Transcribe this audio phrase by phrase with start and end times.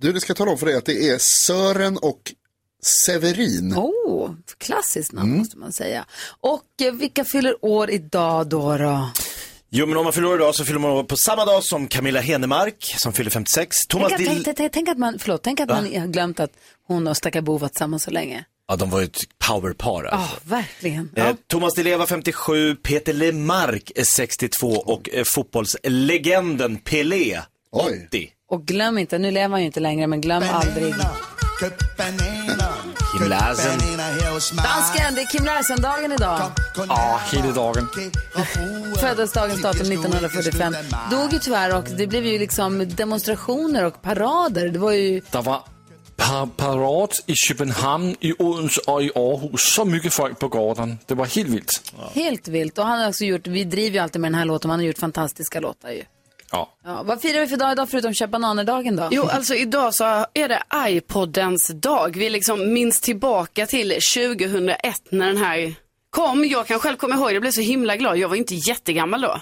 [0.00, 2.32] Du, det ska jag tala om för dig att det är Sören och
[3.06, 3.74] Severin.
[3.76, 6.04] Oh, klassiskt namn måste man säga.
[6.40, 8.76] Och eh, vilka fyller år idag då?
[8.76, 9.10] då?
[9.70, 11.88] Jo, men om man fyller år idag så fyller man år på samma dag som
[11.88, 13.76] Camilla Henemark som fyller 56.
[13.88, 14.44] Thomas Tänk, att- Dill...
[14.44, 16.52] tänk, tänk, tänk att man, förlåt, tänk att man har glömt att
[16.86, 18.44] hon och stackar Bo varit tillsammans så länge.
[18.68, 20.36] Ja, de var ju ett powerpar Ja, alltså.
[20.44, 21.10] verkligen.
[21.16, 21.36] Eh, Ja.
[21.46, 27.40] Thomas Di Leva 57, Peter Lemark är 62 och eh, fotbollslegenden Pelé
[27.72, 28.30] 80.
[28.50, 30.94] Och glöm inte, nu lever han ju inte längre, men glöm aldrig.
[33.12, 33.78] Kim Larsen.
[34.56, 36.40] Dansken, det är Kim Larsen-dagen idag.
[36.88, 37.88] Ja, hela dagen.
[39.00, 40.74] Föddes dagens datum 1945.
[41.10, 44.68] Dog ju tyvärr och det blev ju liksom demonstrationer och parader.
[44.68, 45.62] Det var ju Der var
[46.16, 49.60] par parad i Köpenhamn, i Odense och i Aarhus.
[49.74, 50.98] Så mycket folk på gården.
[51.06, 51.92] Det var helt vilt.
[52.14, 52.78] helt vilt.
[52.78, 54.86] Och han har också gjort, vi driver ju alltid med den här låten, han har
[54.86, 56.02] gjort fantastiska låtar ju.
[56.52, 56.74] Ja.
[56.84, 59.08] Ja, vad firar vi för dag idag förutom köpa bananer-dagen då?
[59.10, 62.16] Jo, alltså idag så är det iPodens dag.
[62.16, 65.74] Vi liksom minns tillbaka till 2001 när den här
[66.10, 66.44] kom.
[66.44, 68.18] Jag kan själv komma ihåg, jag blev så himla glad.
[68.18, 69.40] Jag var inte jättegammal då.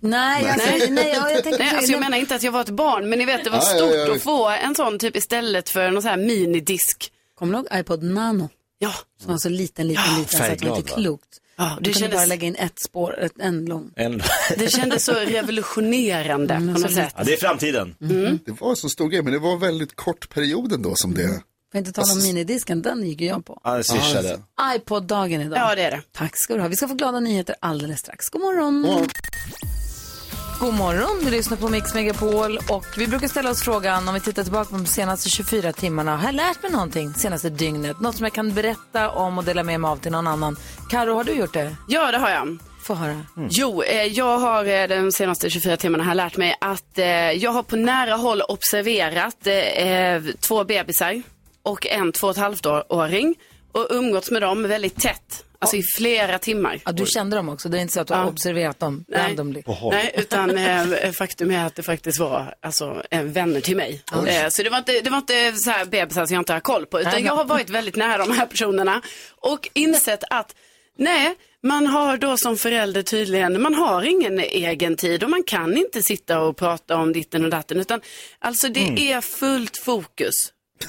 [0.00, 1.64] Nej, alltså, nej, nej, jag, jag tänkte...
[1.64, 3.58] Nej, alltså jag menar inte att jag var ett barn, men ni vet det var
[3.58, 4.14] Ja, ja, stort ja.
[4.14, 7.12] att få en sån typ istället för någon sån här minidisk.
[7.38, 8.48] Kommer du ihåg iPod Nano?
[8.78, 8.92] Ja.
[9.22, 11.40] Som var så liten, liten, Ja, liten så att det var inte klokt.
[11.56, 13.90] Ja, du det kunde kändes- bara lägga in ett spår, ett, en lång.
[13.96, 14.22] En...
[14.58, 17.14] Det kändes så revolutionerande Mm, på något sätt.
[17.16, 17.94] Ja, det är framtiden.
[18.44, 21.14] Det var en så stor grej, men det var en väldigt kort period ändå som
[21.14, 21.42] det.
[21.72, 23.60] Får inte tala om minidisken, den gick ju jag på.
[23.64, 24.38] Ja, det swishade.
[24.76, 25.58] iPod-dagen idag.
[25.58, 26.02] Ja, det är det.
[26.12, 26.68] Tack ska du ha.
[26.68, 28.28] Vi ska få glada nyheter alldeles strax.
[28.28, 28.82] God morgon.
[28.82, 29.08] God morgon,
[30.60, 34.70] du lyssnar på Mix Megapol och vi brukar ställa oss frågan om vi tittar tillbaka
[34.70, 36.16] på de senaste 24 timmarna.
[36.16, 38.00] Har jag lärt mig någonting senaste dygnet?
[38.00, 40.56] Något som jag kan berätta om och dela med mig av till någon annan.
[40.90, 41.76] Karo, har du gjort det?
[41.88, 42.58] Ja, det har jag.
[42.82, 43.20] Få höra.
[43.50, 47.50] Jo, eh, jag har eh, de senaste 24 timmarna här lärt mig att eh, jag
[47.50, 51.22] har på nära håll observerat eh, två bebisar
[51.62, 53.34] och en två och ett halvt år- åring
[53.72, 56.80] och umgåtts med dem väldigt tätt, alltså i flera timmar.
[56.84, 58.28] Ja, du kände dem också, det är inte så att du har Ja.
[58.28, 59.20] observerat dem Nej.
[59.22, 59.62] randomly.
[59.90, 64.02] Nej, utan eh, faktum är att det faktiskt var alltså, eh, vänner till mig.
[64.26, 66.60] Eh, så det var inte, det var inte så här bebisar som jag inte har
[66.60, 69.02] koll på, utan Nej, jag har varit väldigt nära de här personerna
[69.40, 70.54] och insett att
[70.98, 75.76] nej, man har då som förälder tydligen, man har ingen egen tid och man kan
[75.76, 78.00] inte sitta och prata om ditten och datten, utan
[78.38, 78.98] alltså det Mm.
[78.98, 80.34] är fullt fokus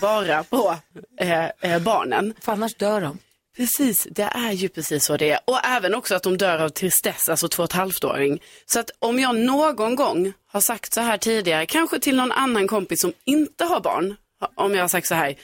[0.02, 0.76] bara på
[1.22, 2.34] eh, eh, barnen.
[2.42, 3.18] För annars dör de.
[3.58, 5.40] Precis, det är ju precis så det är.
[5.46, 8.42] Och även också att de dör av tristess, alltså två och ett halvt-åring.
[8.66, 12.68] Så att om jag någon gång har sagt så här tidigare, kanske till någon annan
[12.68, 14.16] kompis som inte har barn,
[14.56, 15.36] om jag har sagt så här,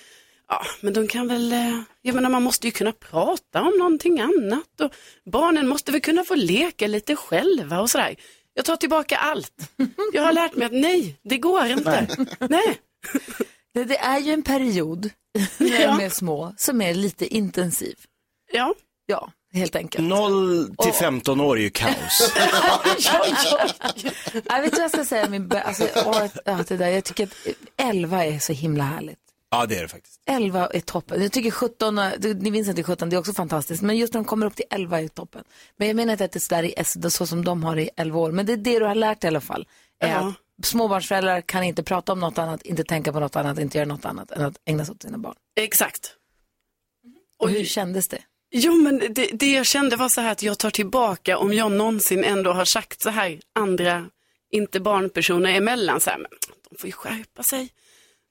[0.47, 4.19] ja men de kan väl, eh, jag menar man måste ju kunna prata om någonting
[4.19, 4.91] annat och
[5.31, 8.15] barnen måste väl kunna få leka lite själva och sådär.
[8.53, 9.53] Jag tar tillbaka allt.
[10.13, 12.07] Jag har lärt mig att nej, det går inte.
[12.49, 12.79] Nej.
[13.73, 15.09] Det, det är ju en period
[15.57, 15.95] när Ja.
[15.97, 17.95] de är små som är lite intensiv.
[18.51, 18.73] Ja.
[19.05, 20.07] Ja, helt enkelt.
[20.07, 22.33] 0 till 15 år är ju kaos.
[24.49, 25.29] Jag vet du vad jag ska säga?
[25.29, 27.33] Min, alltså, året, ja, det där, jag tycker att
[27.77, 29.17] 11 är så himla härligt.
[29.51, 30.19] Ja, det är det faktiskt.
[30.25, 31.21] 11 är toppen.
[31.21, 33.81] Jag tycker 17, och- du- ni minns inte 17, det är också fantastiskt.
[33.83, 35.43] Men just när de kommer upp till 11 är toppen.
[35.77, 37.77] Men jag menar inte att det är så, där i, S- så som de har
[37.79, 38.31] i 11 år.
[38.31, 39.67] Men det är det du har lärt dig i alla fall.
[39.99, 40.17] Är Ja.
[40.17, 40.33] att
[40.65, 44.05] småbarnsföräldrar kan inte prata om något annat, inte tänka på något annat, inte göra något
[44.05, 45.35] annat än att ägna sig åt sina barn.
[45.55, 46.15] Exakt.
[47.39, 48.21] Och hur kändes det?
[48.51, 51.71] Jo, men det, det jag kände var så här att jag tar tillbaka om jag
[51.71, 54.05] någonsin ändå har sagt så här andra,
[54.51, 56.31] inte barnpersoner emellan, så här, men
[56.69, 57.69] de får ju skärpa sig.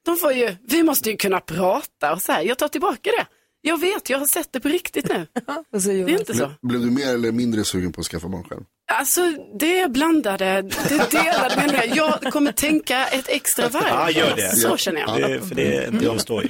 [0.05, 2.43] De får ju, vi måste ju kunna prata och så här.
[2.43, 3.27] Jag tar tillbaka det.
[3.61, 5.27] Jag vet, jag har sett det på riktigt nu.
[5.71, 6.51] Det är inte så.
[6.63, 8.65] Blev du mer eller mindre sugen på att skaffa barn själv?
[8.93, 9.21] Alltså,
[9.59, 11.97] det är blandade, det är delade meningar.
[11.97, 13.85] Jag kommer tänka ett extra varv.
[13.89, 14.57] Ja, gör det.
[14.57, 15.17] Så känner jag.
[15.17, 16.49] Det, för det är inte jag står i.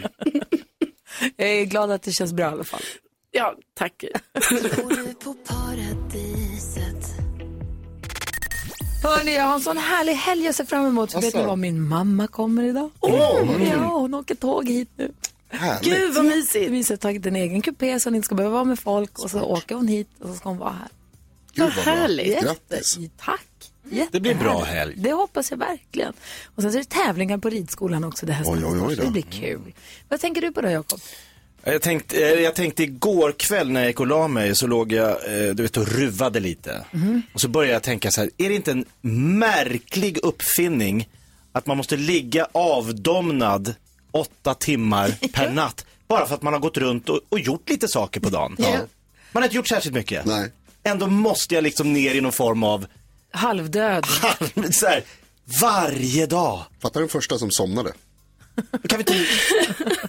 [1.37, 2.81] Jag är glad att det känns bra i alla fall.
[3.31, 4.05] Ja, tack.
[9.03, 11.15] Hörni, jag har en sån härlig helg jag ser fram emot.
[11.15, 12.91] Vet ni vad min mamma kommer idag?
[13.01, 13.71] Åh!
[13.73, 15.13] Ja, hon åker tåg hit nu.
[15.49, 15.95] Härligt.
[15.95, 16.91] Gud vad mysigt.
[16.91, 19.43] Har tagit en egen kupé så hon inte ska behöva vara med folk och så
[19.43, 20.89] åker hon hit och så ska hon vara här.
[21.67, 22.41] Gud, vad härligt.
[22.43, 22.99] Grattis.
[23.25, 23.47] Tack.
[24.13, 24.95] Det blir bra helg.
[24.97, 26.13] Det hoppas jag verkligen.
[26.55, 28.27] Och sen så är det tävlingar på ridskolan också.
[28.27, 29.03] Det, här Oj, oj, oj då.
[29.05, 29.75] det blir kul.
[30.09, 31.01] Vad tänker du på då, Jakob?
[31.65, 34.93] Jag tänkte, eh, jag tänkte igår kväll när jag gick och la mig så låg
[34.93, 36.85] jag eh, du vet, och ruvade lite.
[37.35, 38.85] Och så började jag tänka så här, är det inte en
[39.39, 41.09] märklig uppfinning
[41.53, 43.75] att man måste ligga avdomnad
[44.11, 47.89] åtta timmar per natt bara för att man har gått runt och, och gjort lite
[47.89, 48.57] saker på dagen?
[48.59, 48.77] Ja.
[49.33, 50.25] Man har inte gjort särskilt mycket.
[50.25, 50.53] Nej.
[50.85, 52.87] Ändå måste jag liksom ner i någon form av,
[53.33, 54.05] Halvdöd.
[54.73, 55.05] så här,
[55.61, 56.65] varje dag.
[56.83, 57.93] Fattar den första som somnade?
[58.89, 59.27] Kan vi inte...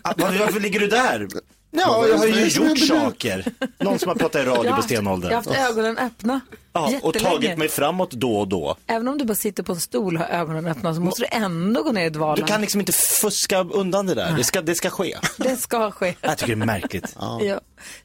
[0.01, 1.27] Ah, var- Varför ligger du där?
[1.71, 3.45] Ja, jag har ju gjort saker.
[3.79, 5.29] Någon som har pratat i radio på haft- Jag stenåldern.
[5.31, 6.39] har haft ögonen öppna
[6.73, 8.75] Ja, och tagit mig framåt då och då.
[8.87, 11.27] Även om du bara sitter på en stol och har ögonen öppna så måste du
[11.31, 12.47] ändå gå ner i Du dvalan.
[12.47, 14.33] kan liksom inte fuska undan det där.
[14.37, 15.17] Det ska, det ska ske.
[15.37, 16.15] Det ska ske.
[16.21, 17.15] Jag tycker det är märkligt.
[17.19, 17.59] Ja.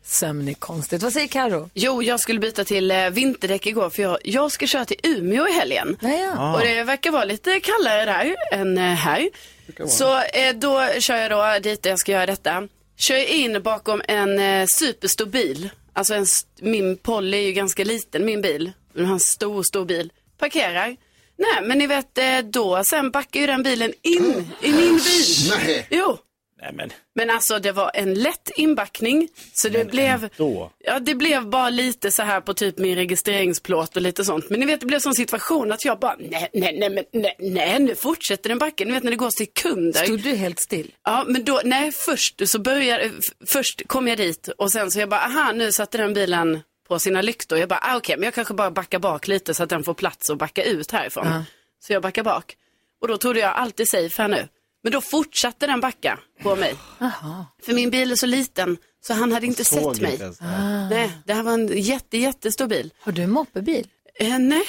[0.05, 1.03] Sömn är konstigt.
[1.03, 1.71] Vad säger Karo?
[1.75, 5.49] Jo, jag skulle byta till eh, vinterdäck igår för jag, jag ska köra till Umeå
[5.49, 5.97] i helgen.
[6.01, 6.55] Ja, ja.
[6.55, 9.29] Och det verkar vara lite kallare där än eh, här.
[9.89, 12.69] Så eh, då kör jag då dit jag ska göra detta.
[12.97, 15.69] Kör in bakom en eh, superstor bil.
[15.93, 16.27] Alltså en,
[16.61, 18.73] min Polly är ju ganska liten, min bil.
[18.93, 20.13] Den har en stor, stor bil.
[20.39, 20.97] Parkerar.
[21.39, 25.51] Nej, men ni vet, eh, då sen backar ju den bilen in i min bil.
[25.51, 25.87] Nej.
[25.91, 26.19] Jo.
[26.73, 26.93] Men.
[27.15, 29.29] Men alltså det var en lätt inbackning.
[29.53, 30.73] Så det blev, ändå.
[30.79, 34.51] ja, det blev bara lite så här på typ min registreringsplåt och lite sånt.
[34.51, 37.37] Men ni vet det blev sån situation att jag bara, nej, nej, nej, men, nej,
[37.39, 38.85] nej, nu fortsätter den backa.
[38.85, 40.05] Ni vet när det går sekunder.
[40.05, 40.95] Stod du helt still?
[41.05, 43.11] Ja, men då, nej, först så började,
[43.47, 46.99] först kom jag dit och sen så jag bara, aha, nu satte den bilen på
[46.99, 47.59] sina lyktor.
[47.59, 49.95] Jag bara, ah, okej, men jag kanske bara backar bak lite så att den får
[49.95, 51.27] plats att backa ut härifrån.
[51.87, 52.57] Så jag backar bak.
[53.01, 54.49] Och då trodde jag alltid safe här nu.
[54.87, 56.75] Men då fortsatte den backa på mig.
[57.63, 60.13] För min bil är så liten så han hade inte sett mig.
[60.13, 60.35] inte det.
[60.91, 62.93] Nej, det här var en jätte, jättestor bil.
[63.01, 63.89] Har du en moppebil?
[64.19, 64.63] Eh, nej,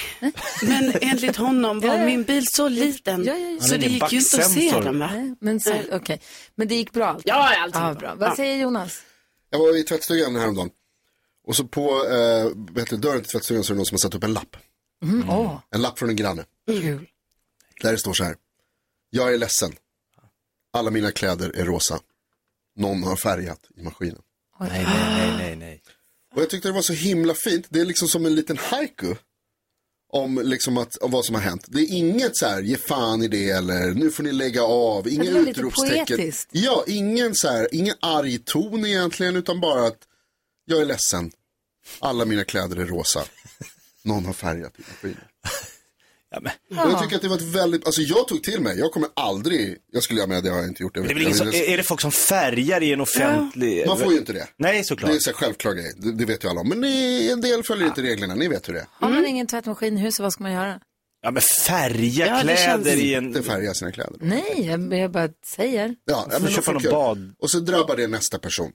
[0.61, 2.05] men enligt honom var Ja, ja.
[2.05, 3.23] min bil så liten.
[3.23, 3.59] Ja, ja, ja.
[3.61, 5.09] Så det gick ju inte att se den va?
[5.13, 6.21] Nej, men, så, okej.
[6.55, 7.23] men det gick bra allt?
[7.25, 7.99] Ja, allting ja, bra.
[7.99, 8.15] bra.
[8.15, 8.35] Vad Ja.
[8.35, 9.01] säger Jonas?
[9.49, 10.69] Jag var i tvättstugan häromdagen.
[11.47, 12.45] Och så på eh,
[12.97, 14.55] dörren till tvättstugan så är det någon som har satt upp en lapp.
[15.03, 15.29] Mm.
[15.29, 16.45] Åh, En lapp från en granne.
[16.67, 17.07] kul.
[17.81, 18.35] Där det står så här.
[19.09, 19.71] Jag är ledsen.
[20.77, 21.99] Alla mina kläder är rosa.
[22.75, 24.21] Någon har färgat i maskinen.
[24.59, 25.81] Nej, nej, nej, nej, nej.
[26.35, 27.65] Och jag tyckte det var så himla fint.
[27.69, 29.15] Det är liksom som en liten haiku.
[30.09, 31.65] Om, liksom att, om vad som har hänt.
[31.67, 35.07] Det är inget så här, ge fan i det eller nu får ni lägga av.
[35.07, 36.17] Inga det lite utropstecken.
[36.17, 36.49] poetiskt.
[36.51, 39.99] Ja, ingen så här, ingen arg ton egentligen utan bara att
[40.65, 41.31] jag är ledsen.
[41.99, 43.23] Alla mina kläder är rosa.
[44.03, 45.23] Någon har färgat i maskinen.
[46.29, 48.79] Ja, men, Och jag tycker att det var ett väldigt, alltså jag tog till mig,
[48.79, 50.95] jag kommer aldrig, jag skulle göra med det har jag inte gjort.
[50.95, 53.87] Jag det är, väl ingen som, är det folk som färgar i en offentlig...
[53.87, 54.47] Man får ju inte det.
[54.57, 55.11] Nej, såklart.
[55.11, 56.69] Det är här självklar grej, det, det vet ju alla om.
[56.69, 58.87] Men ni, en del följer inte reglerna, ni vet hur det är.
[58.91, 60.79] Har man ingen tvättmaskin i huset, vad ska man göra?
[61.21, 63.23] Ja, men färga Ja, det kläder i en...
[63.23, 64.17] Inte färga sina kläder.
[64.21, 65.95] Nej, jag, jag bara säger.
[66.05, 67.35] Ja, får men köpa någon bad.
[67.39, 68.71] Och så drabbar det nästa person.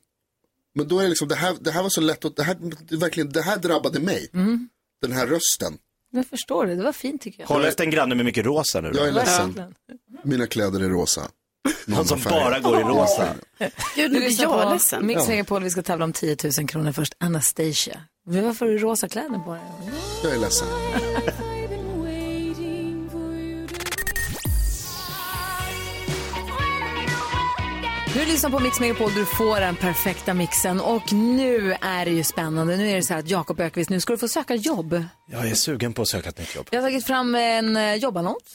[0.74, 2.56] Men då är det liksom, det här, det här var så lätt att, det här,
[2.88, 4.28] det, verkligen, det här drabbade mig.
[4.34, 4.68] Mm.
[5.02, 5.78] Den här rösten.
[6.14, 7.48] Jag förstår det, det var fint tycker jag.
[7.48, 8.92] Håll efter en granne med mycket rosa nu.
[8.94, 9.74] Jag är ledsen,
[10.24, 11.20] mina kläder är rosa.
[11.86, 13.34] Någon Han som har bara går i rosa.
[13.58, 15.06] Gud, Du nu blir jag på ledsen.
[15.06, 17.14] Mix Megapol, vi ska tävla om 10 000 kronor först.
[17.20, 18.00] Anastasia.
[18.26, 19.62] Varför har du rosa kläder på dig?
[20.22, 20.68] Jag är ledsen.
[28.14, 30.80] Du lyssnar på Mix Megapol, du får den perfekta mixen.
[30.80, 32.76] Och nu är det ju spännande.
[32.76, 35.04] Nu är det så här att Jakob Ökvist, nu ska du få söka jobb.
[35.30, 36.68] Jag är sugen på att söka ett nytt jobb.
[36.70, 38.54] Jag har tagit fram en eh, jobbannons.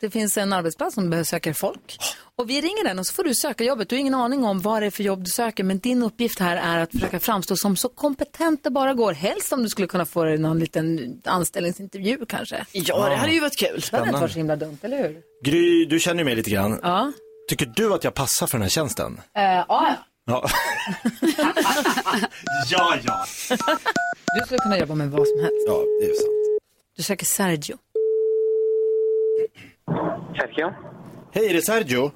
[0.00, 1.96] Det finns en arbetsplats som behöver söka folk.
[2.38, 3.88] Och vi ringer den och så får du söka jobbet.
[3.88, 5.64] Du har ingen aning om vad det är för jobb du söker.
[5.64, 9.12] Men din uppgift här är att försöka framstå som så kompetent det bara går.
[9.12, 12.66] Helst om du skulle kunna få dig någon liten anställningsintervju kanske.
[12.72, 13.82] Ja, det hade ju varit kul.
[13.90, 15.20] Det hade inte varit så himla dumt, eller hur?
[15.44, 16.80] Gry, du känner ju mig lite grann.
[16.82, 17.12] Ja.
[17.48, 19.12] Tycker du att jag passar för den här tjänsten?
[19.12, 19.96] Uh, ja.
[20.24, 20.44] Ja.
[22.70, 23.24] ja, ja.
[24.34, 25.64] Du skulle kunna jobba med vad som helst.
[25.66, 26.60] Ja, det är sant.
[26.96, 27.76] Du söker Sergio.
[30.36, 30.74] Sergio?
[31.32, 32.10] Hej, är det Sergio?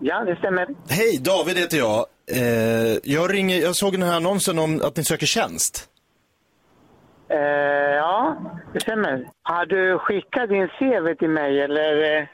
[0.00, 0.66] Ja, det stämmer.
[0.88, 2.06] Hej, David heter jag.
[2.30, 5.88] Eh, jag, ringer, jag såg den här annonsen om att ni söker tjänst.
[7.28, 7.38] Eh,
[7.96, 8.36] ja,
[8.72, 9.28] det stämmer.
[9.42, 12.26] Har du skickat din CV till mig eller eh,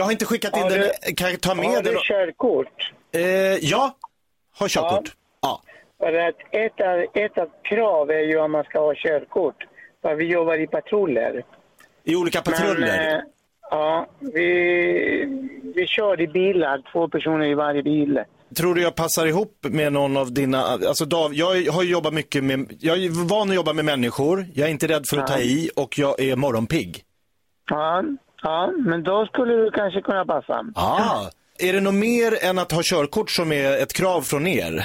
[0.00, 0.80] Jag har inte skickat in Har den.
[1.06, 1.94] du- Kan jag ta har med den?
[1.94, 2.92] du körkort?
[3.14, 3.22] Eh,
[3.72, 3.96] ja,
[4.58, 5.12] har körkort.
[5.42, 5.62] Ja.
[5.98, 9.56] För att ett av, ett av krav är ju att man ska ha körkort.
[10.02, 11.42] För vi jobbar i patruller.
[12.04, 12.86] I olika patruller.
[12.86, 13.22] Men, eh,
[13.70, 18.20] ja, vi, vi kör i bilar, två personer i varje bil.
[18.56, 22.44] Tror du jag passar ihop med någon av dina, alltså Dav, jag har jobbat mycket
[22.44, 25.38] med, jag är van att jobba med människor, jag är inte rädd för att ta
[25.38, 27.02] i och jag är morgonpigg.
[27.70, 28.02] Ja,
[28.42, 30.64] ja, men då skulle du kanske kunna passa.
[30.74, 31.30] Ah.
[31.58, 34.84] Är det något mer än att ha körkort som är ett krav från er?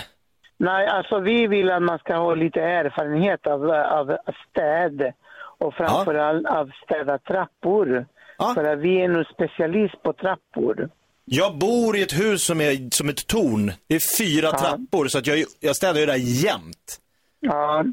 [0.58, 4.18] Nej, alltså vi vill att man ska ha lite erfarenhet av, av
[4.50, 5.14] städ
[5.58, 8.06] och framförallt av städa trappor.
[8.38, 8.52] Ja.
[8.56, 10.90] För att vi är nog specialist på trappor.
[11.26, 13.72] Jag bor i ett hus som är som ett torn.
[13.88, 17.00] Det är fyra trappor så att jag, jag städar ju där jämt.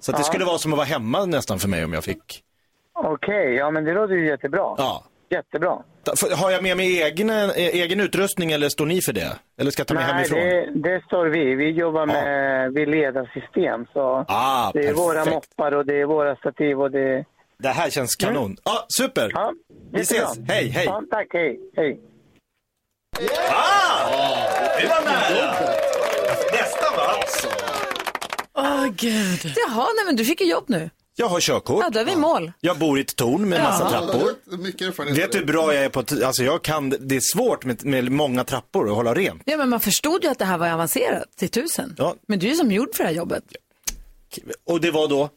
[0.02, 2.42] Så att det skulle vara som att vara hemma nästan för mig om jag fick.
[2.92, 4.74] Okej, ja men det låter ju jättebra.
[4.78, 5.04] Ja.
[5.32, 5.82] Jättebra.
[6.36, 9.36] Har jag med mig egen, eh, egen utrustning eller står ni för det?
[9.60, 10.38] Eller ska jag ta med Nej, hemifrån?
[10.38, 11.54] det, det står vi.
[11.54, 13.86] Vi jobbar med vi ledarsystem.
[13.92, 15.34] Så Ah, det är våra perfekt.
[15.34, 17.24] moppar och det är våra stativ och det...
[17.58, 18.56] Det här känns kanon.
[18.64, 19.30] Ja, super.
[19.34, 19.52] Ja,
[19.92, 20.38] Vi ses.
[20.48, 20.84] Hej, hej.
[20.86, 21.60] Ja, tack, hej.
[21.76, 22.00] hej.
[24.80, 25.52] Det var nära.
[26.52, 27.12] Nästan va?
[28.54, 29.52] Åh gud.
[29.56, 30.90] Jaha, nej men du fick ju jobb nu.
[31.22, 31.84] Jag har körkort.
[31.84, 32.52] Ja, då är vi mål.
[32.60, 35.14] Jag bor i ett torn med massa trappor.
[35.14, 37.84] Vet du hur bra jag är på att, alltså jag kan, det är svårt med,
[37.84, 39.42] med många trappor att hålla rent.
[39.44, 41.94] Ja, men man förstod ju att det här var avancerat till tusen.
[41.98, 42.14] Ja.
[42.28, 43.44] Men du är ju som gjord för det här jobbet.
[44.66, 45.28] Och det var då?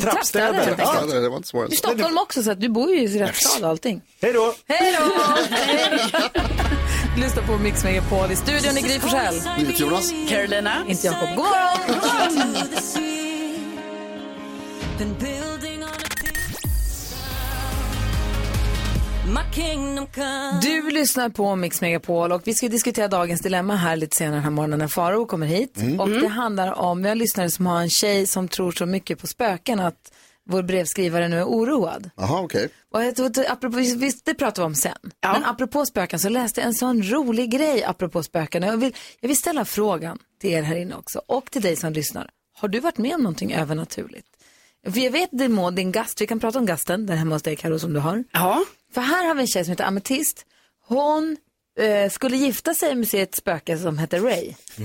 [0.00, 0.56] Trappstädare.
[0.56, 1.20] helt Ja.
[1.20, 1.68] det var inte svårare.
[1.68, 4.00] I Stockholm också, så att du bor ju i rätt stad och allting.
[4.22, 4.54] Hej då!
[4.68, 5.12] Hej då!
[7.20, 8.30] Lyssna på Mix Megapol.
[8.30, 9.34] I studion i Gry Forssell.
[9.76, 10.12] Jonas.
[10.28, 10.84] Carolina.
[10.88, 11.28] Inte Jakob.
[11.28, 13.23] God morgon!
[20.62, 24.44] Du lyssnar på Mix Megapol och vi ska diskutera dagens dilemma här lite senare den
[24.44, 25.76] här morgonen när Faro kommer hit.
[25.98, 29.18] Och det handlar om, vi har lyssnare som har en tjej som tror så mycket
[29.20, 30.12] på spöken att
[30.46, 32.10] vår brevskrivare nu är oroad.
[32.16, 32.68] Jaha, okej.
[32.92, 34.98] Och tror att, apropå, visst, det pratar vi om sen.
[35.22, 38.62] Men apropå spöken så läste jag en sån rolig grej apropå spöken.
[38.62, 41.92] Jag vill, jag vill ställa frågan till er här inne också och till dig som
[41.92, 42.30] lyssnar.
[42.56, 44.26] Har du varit med om någonting övernaturligt?
[44.84, 47.42] För jag vet din må, din gast, vi kan prata om gasten, den hemma hos
[47.42, 48.24] dig Karo som du har.
[48.32, 48.62] Ja.
[48.94, 50.46] För här har vi en tjej som heter Ametist.
[50.86, 51.36] Hon
[51.80, 54.52] eh, skulle gifta sig med sitt spöke som heter Ray.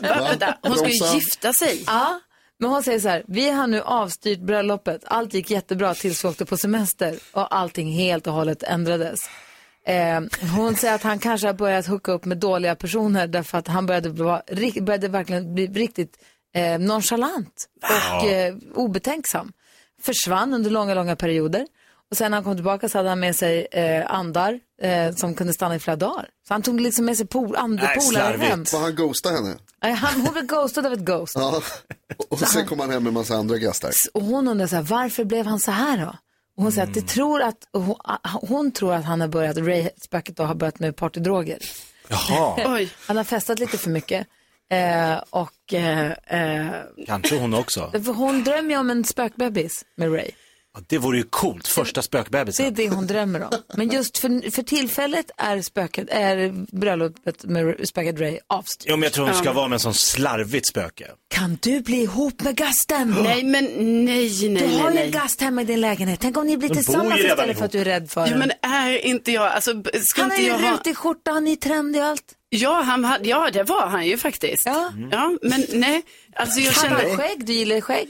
[0.00, 1.84] Va, vänta, hon ska ju gifta sig.
[1.86, 2.20] Ja,
[2.58, 5.02] men hon säger så här, vi har nu avstyrt bröllopet.
[5.06, 9.18] Allt gick jättebra tills vi åkte på semester och allting helt och hållet ändrades.
[9.86, 10.20] Eh,
[10.56, 13.86] hon säger att han kanske har börjat hooka upp med dåliga personer därför att han
[13.86, 16.18] började, ri- började verkligen bli riktigt
[16.54, 19.52] eh, nonchalant och eh, obetänksam.
[20.02, 21.66] Försvann under långa, långa perioder.
[22.10, 25.34] Och sen när han kom tillbaka så hade han med sig eh, andar eh, som
[25.34, 26.28] kunde stanna i flera dagar.
[26.48, 28.64] Så han tog liksom med sig pol, andepolare hem.
[28.72, 29.56] Var han ghostade henne?
[29.82, 31.32] Nej, han, hon blev ghostad av ett ghost.
[31.36, 31.62] Ja.
[32.28, 33.90] Och sen kom han hem med en massa andra gastar.
[34.14, 36.14] Och hon undrar så här, varför blev han så här då?
[36.56, 37.96] Och hon säger att det tror att, hon,
[38.40, 41.58] hon tror att han har börjat, Ray-spöket då har börjat med partydroger.
[42.08, 42.92] Jaha, Oj.
[43.06, 44.26] Han har festat lite för mycket.
[44.70, 46.70] Eh, och eh, eh,
[47.06, 47.92] kanske hon också.
[48.06, 50.30] hon drömmer ju om en spökbebis med Ray.
[50.74, 52.74] Ja, Det vore ju coolt, första Det är spökbebisen.
[52.74, 53.50] det hon drömmer om.
[53.76, 58.86] Men just för, för tillfället är, spöket, är bröllopet med spöket Ray avstyrt.
[58.90, 61.06] Jo, men jag tror hon ska vara med en sån slarvigt spöke.
[61.28, 63.16] Kan du bli ihop med gasten?
[63.22, 63.64] Nej, men
[64.04, 64.98] nej, Du nej, har nej.
[64.98, 66.20] ju en gast hemma i din lägenhet.
[66.22, 68.38] Tänk om ni blir tillsammans istället för att du är rädd för Ja, den.
[68.38, 70.72] men är inte jag, alltså ska Han är inte ju jag ha...
[70.74, 72.34] rutig skjorta, han är trendig och allt.
[72.52, 74.62] Ja, han hade, ja, det var han ju faktiskt.
[74.66, 74.92] Ja.
[75.10, 76.02] Ja, men nej,
[76.36, 77.16] alltså jag Han har känner...
[77.16, 78.08] skägg, du gillar skägg.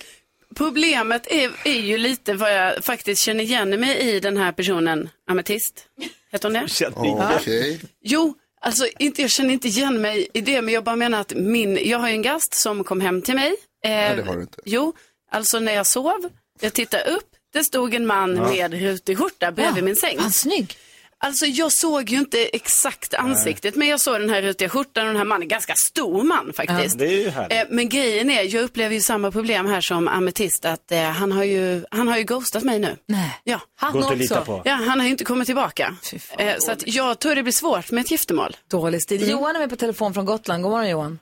[0.56, 5.09] Problemet är, är ju lite vad jag faktiskt känner igen mig i den här personen,
[5.30, 5.85] Ametist.
[6.32, 6.68] Heter hon det?
[6.68, 7.80] Känner Okej.
[8.02, 11.35] Jo, alltså inte, jag känner inte igen mig i det, men jag bara menar att
[11.35, 13.49] min, jag har ju en gast som kom hem till mig.
[13.85, 14.59] Eh, Nej, det har du inte.
[14.64, 14.92] Jo,
[15.30, 16.30] alltså när jag sov,
[16.61, 20.18] jag tittade upp, det stod en man med rutig skjorta bredvid min säng.
[20.18, 20.76] Han är snygg.
[21.22, 25.08] Alltså jag såg ju inte exakt ansiktet, men jag såg den här rutiga skjortan och
[25.08, 26.98] den här mannen, ganska stor man faktiskt.
[26.98, 27.52] Det är ju härligt.
[27.52, 31.32] Eh, Men grejen är, jag upplever ju samma problem här som Ametist, att eh, han,
[31.32, 32.96] har ju, han har ju ghostat mig nu.
[33.06, 33.40] Nej.
[33.44, 33.60] Ja.
[33.76, 34.14] Han Går också.
[34.14, 34.62] lita på.
[34.64, 35.94] Ja, han har ju inte kommit tillbaka.
[36.02, 38.56] Fan, Eh, så att jag tror det blir svårt med ett giftermål.
[38.70, 39.30] Dålig stil.
[39.30, 40.62] Johan är med på telefon från Gotland.
[40.62, 41.18] God morgon Johan.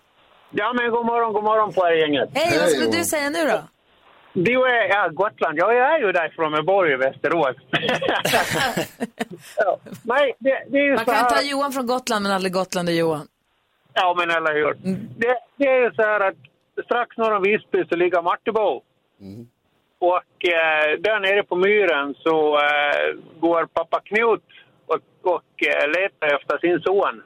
[0.50, 2.28] Ja, men god morgon, god morgon på er gänget.
[2.34, 3.62] Hej, vad skulle du säga nu då?
[4.32, 5.58] Du är, ja, Gotland.
[5.58, 7.56] Jag är ju därifrån, men bor i Västerås.
[9.56, 9.78] ja.
[10.04, 11.30] Nej, det, det är ju Man så kan här...
[11.30, 13.26] ta Johan från Gotland men aldrig Gotland och Johan.
[13.92, 14.74] Ja, men eller hur.
[15.16, 16.36] Det, det är ju så här att
[16.84, 18.82] strax norr om Visby så ligger Martebo.
[19.98, 24.44] Och eh, där nere på myren så eh, går pappa Knut
[24.86, 27.22] och, och eh, letar efter sin son.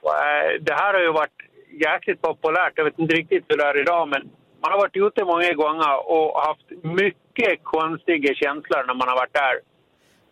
[0.00, 1.40] Och, eh, det här har ju varit
[1.80, 2.72] jäkligt populärt.
[2.74, 4.30] Jag vet inte riktigt hur det är idag, men
[4.62, 9.32] man har varit ute många gånger och haft mycket konstiga känslor när man har varit
[9.32, 9.54] där.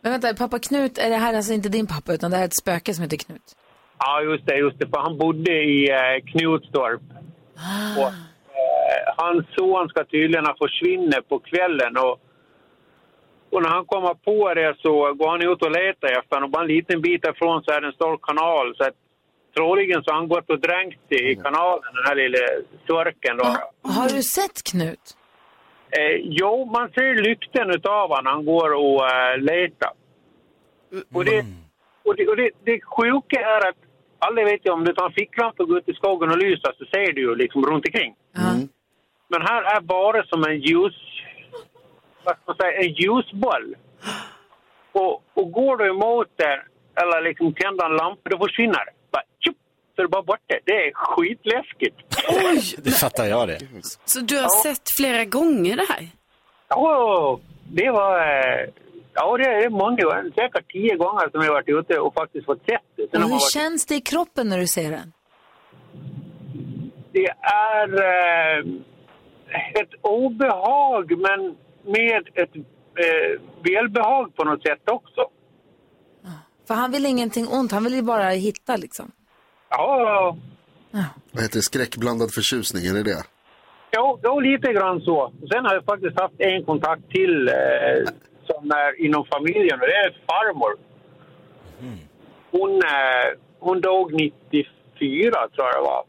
[0.01, 2.49] Men vänta, pappa Knut, är det här alltså inte din pappa utan det här är
[2.49, 3.49] ett spöke som heter Knut?
[3.99, 4.87] Ja, just det, just det.
[4.89, 7.01] För han bodde i eh, Knutstorp.
[7.99, 8.11] Och,
[8.61, 11.97] eh, hans son ska tydligen ha försvunnit på kvällen.
[11.97, 12.15] Och,
[13.53, 16.49] och när han kommer på det så går han ut och letar efter honom.
[16.49, 18.77] Och bara en liten bit ifrån så är det en stor kanal.
[18.77, 18.97] Så att,
[19.57, 22.39] troligen så har han gått och dränkt i kanalen, den här lilla
[22.85, 23.37] störken.
[23.37, 23.45] Då.
[23.97, 25.07] Har du sett Knut?
[25.91, 28.27] Eh, jo, man ser lykten utav honom.
[28.27, 29.93] Han går och eh, letar.
[31.15, 31.45] Och, det,
[32.05, 33.81] och, det, och det, det sjuka är att
[34.19, 36.73] alla vet ju om du tar en ficklampa och går ut i skogen och lyser
[36.79, 38.15] så ser du ju liksom runt omkring.
[39.29, 40.95] Men här är bara som en ljus...
[42.25, 42.81] Vad ska man säga?
[42.81, 43.77] En ljusboll.
[44.93, 46.63] Och, och går du emot det
[47.01, 48.93] eller liksom tänder en lampa, då försvinner det.
[49.17, 49.57] Bara, tjup,
[49.95, 50.55] så är det bara borta.
[50.65, 51.97] Det är skitläskigt.
[52.85, 53.59] Det fattar jag det.
[54.05, 56.09] Så du har sett flera gånger det här?
[56.69, 57.41] Ja,
[57.73, 58.19] det var...
[59.15, 60.33] Ja, det är många gånger.
[60.35, 63.11] Säkert tio gånger som jag varit ute och faktiskt fått sett det.
[63.11, 65.13] Sen Och hur varit, känns det i kroppen när du ser den?
[67.17, 67.29] det
[67.73, 68.65] är eh,
[69.81, 71.57] ett obehag, men
[71.95, 72.57] med ett
[73.05, 75.21] eh, välbehag på något sätt också.
[76.67, 79.13] För han vill ingenting ont, han vill ju bara hitta liksom.
[79.71, 80.37] Ja,
[81.33, 81.63] Vad heter det?
[81.63, 83.25] Skräckblandad förtjusning, är det det?
[83.91, 85.33] ja, ja lite grann så.
[85.53, 88.05] Sen har jag faktiskt haft en kontakt till eh,
[88.47, 90.73] som är inom familjen och det är farmor.
[92.51, 96.05] Hon, eh, hon dog 94 tror jag det var.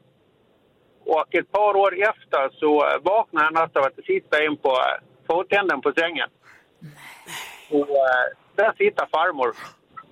[1.05, 2.71] Och ett par år efter så
[3.03, 4.97] vaknade jag en natt av att det sitter en på eh,
[5.27, 6.29] fotänden på sängen.
[7.69, 9.55] Och eh, där sitter farmor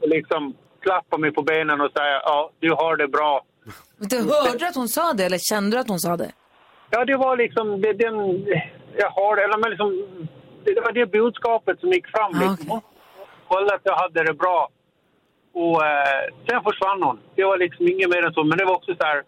[0.01, 3.41] liksom klappar mig på benen och säger ja, du har det bra.
[3.97, 6.31] Du hörde att hon sa det eller kände du att hon sa det?
[6.89, 8.15] Ja, det var liksom det, den...
[8.97, 9.89] Jag har eller men liksom,
[10.63, 12.31] det var det budskapet som gick fram.
[12.35, 12.69] Ah, Liksom.
[12.69, 12.81] Hon
[13.47, 14.69] kollade att jag hade det bra.
[15.53, 17.19] Och eh, sen försvann hon.
[17.35, 18.43] Det var liksom inget mer än så.
[18.43, 19.23] Men det var också så här...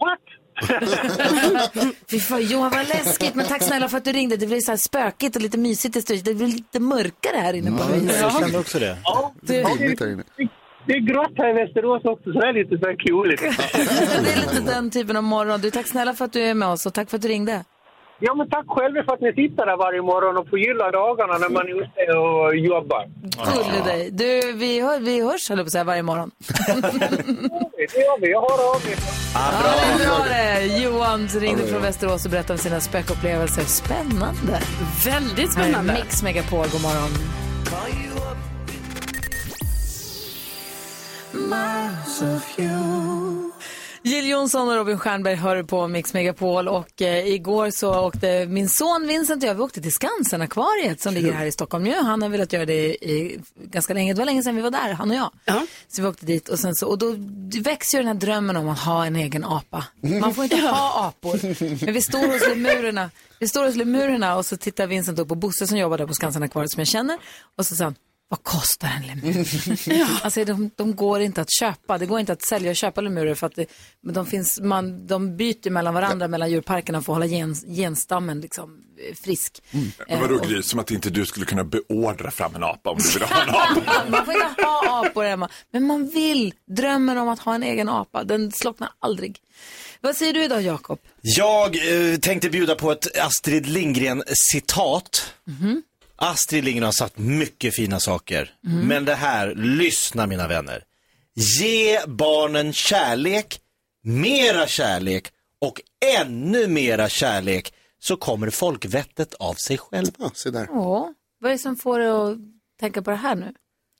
[0.00, 0.24] What?
[2.10, 3.34] Fy fan, Johan vad läskigt.
[3.34, 4.36] Men tack snälla för att du ringde.
[4.36, 6.24] Det blir så här spökigt och lite mysigt i studion.
[6.24, 8.32] Det blir lite mörkare här inne på Jag huset.
[8.40, 8.96] kände också det.
[9.04, 10.22] ja, här inne.
[10.86, 13.42] det är grått här i Västerås också, så det är lite så här kuligt.
[14.24, 15.60] Det är lite den typen av morgon.
[15.60, 17.64] Du, tack snälla för att du är med oss och tack för att du ringde.
[18.22, 21.48] Ja, men tack själva för att ni sitter där varje morgon och förgyllar dagarna när
[21.48, 23.04] man är ute och jobbar.
[23.22, 24.10] Gulle dig.
[24.10, 26.30] Du, vi, hör, vi hörs, höll jag på att säga, varje morgon.
[27.76, 28.30] Det gör vi.
[28.30, 28.98] Jag har av er.
[29.34, 29.50] Ja,
[29.98, 30.82] det var det.
[30.82, 33.62] Johan ringde från Västerås och berättade om sina spökupplevelser.
[33.62, 34.60] Spännande.
[35.04, 35.92] Väldigt Här är spännande.
[35.92, 37.10] Mix Megapol, god morgon.
[44.02, 48.68] Jill Johnson och Robin Stjernberg hör på Mix Megapol och eh, igår så åkte min
[48.68, 51.94] son Vincent och jag, vi åkte till Skansen-akvariet som ligger här i Stockholm nu.
[51.94, 54.92] Han har velat göra det i, ganska länge, det var länge sedan vi var där,
[54.92, 55.30] han och jag.
[55.88, 57.14] Så vi åkte dit och sen så, och då
[57.62, 59.84] växer ju den här drömmen om att ha en egen apa.
[60.20, 61.84] Man får inte ha apor.
[61.84, 65.34] Men vi står hos lemurerna, vi står hos lemurerna och så tittar Vincent upp på
[65.34, 67.18] Bosse som jobbar där på Skansen-akvariet som jag känner
[67.56, 67.94] och så sa han,
[68.30, 69.46] vad kostar en lemur?
[70.24, 71.98] Alltså de, de går inte att köpa.
[71.98, 73.66] Det går inte att sälja och köpa lemurer för att det,
[74.02, 78.40] men de, finns, man, de byter mellan varandra mellan djurparkerna för att hålla gen, genstammen
[78.40, 78.80] liksom,
[79.24, 79.62] frisk.
[79.70, 82.90] Men Eh, vadå och- Gry, som att inte du skulle kunna beordra fram en apa
[82.90, 84.04] om du vill ha en apa?
[84.10, 85.48] Man får inte ha apor hemma.
[85.72, 86.54] Men man vill.
[86.76, 89.38] Drömmen om att ha en egen apa, den slocknar aldrig.
[90.00, 90.98] Vad säger du idag, Jakob?
[91.20, 91.76] Jag
[92.12, 95.34] eh, tänkte bjuda på ett Astrid Lindgren-citat.
[96.20, 98.54] Astrid Lindgren har sagt mycket fina saker.
[98.60, 100.84] Men det här, lyssna mina vänner.
[101.34, 103.60] Ge barnen kärlek,
[104.02, 105.28] mera kärlek
[105.60, 105.80] och
[106.18, 110.10] ännu mera kärlek så kommer folkvettet av sig själv.
[110.18, 110.66] Ja, se där.
[110.70, 112.36] Ja, vad är det som får dig att
[112.80, 113.54] tänka på det här nu?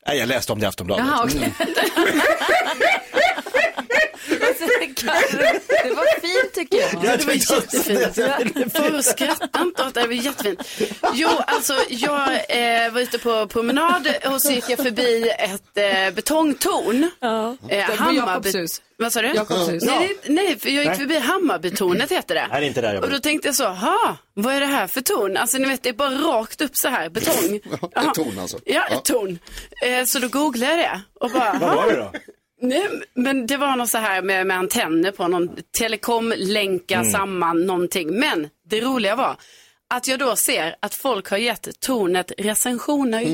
[0.06, 1.06] Nej, jag läste om det i Aftonbladet.
[1.06, 1.54] Jaha, okej.
[5.02, 7.04] Det var fint tycker jag.
[7.04, 8.76] Ja, Det var jättefint.
[8.76, 10.62] Får skratta inte åt det, det var jättefint.
[11.14, 15.62] Jo, alltså jag eh, var ute på promenad och så gick jag förbi ett
[16.08, 17.10] eh, betongtorn.
[17.20, 17.56] Ja.
[17.68, 18.66] Eh, Hammarby-.
[18.96, 19.28] Vad sa du?
[19.28, 19.82] Jakobs hus.
[19.86, 22.46] Nej, det- nej, för jag gick förbi Hammarbytornet heter det.
[22.50, 24.66] Nej, det är inte där jag Och då tänkte jag så, ha, vad är det
[24.66, 25.36] här för torn?
[25.36, 27.54] Alltså ni vet, det är bara rakt upp så här, betong.
[28.08, 28.58] ett torn alltså.
[28.64, 29.38] Ja, ett torn.
[29.82, 32.12] Eh, så då googlade jag det och bara, Vad var det då?
[32.60, 37.10] Nej, men det var något så här med, med antenner på någon telekom, länka Mm.
[37.12, 38.18] samman någonting.
[38.18, 39.36] Men det roliga var
[39.94, 43.24] att jag då ser att folk har gett tornet recensioner.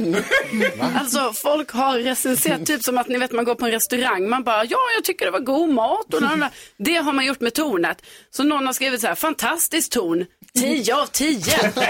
[0.99, 4.45] Alltså folk har recenserat, typ som att ni vet man går på en restaurang, man
[4.45, 6.49] bara ja jag tycker det var god mat och mm.
[6.77, 8.03] Det har man gjort med tornet.
[8.31, 11.33] Så någon har skrivit så här, fantastiskt torn, 10 av 10.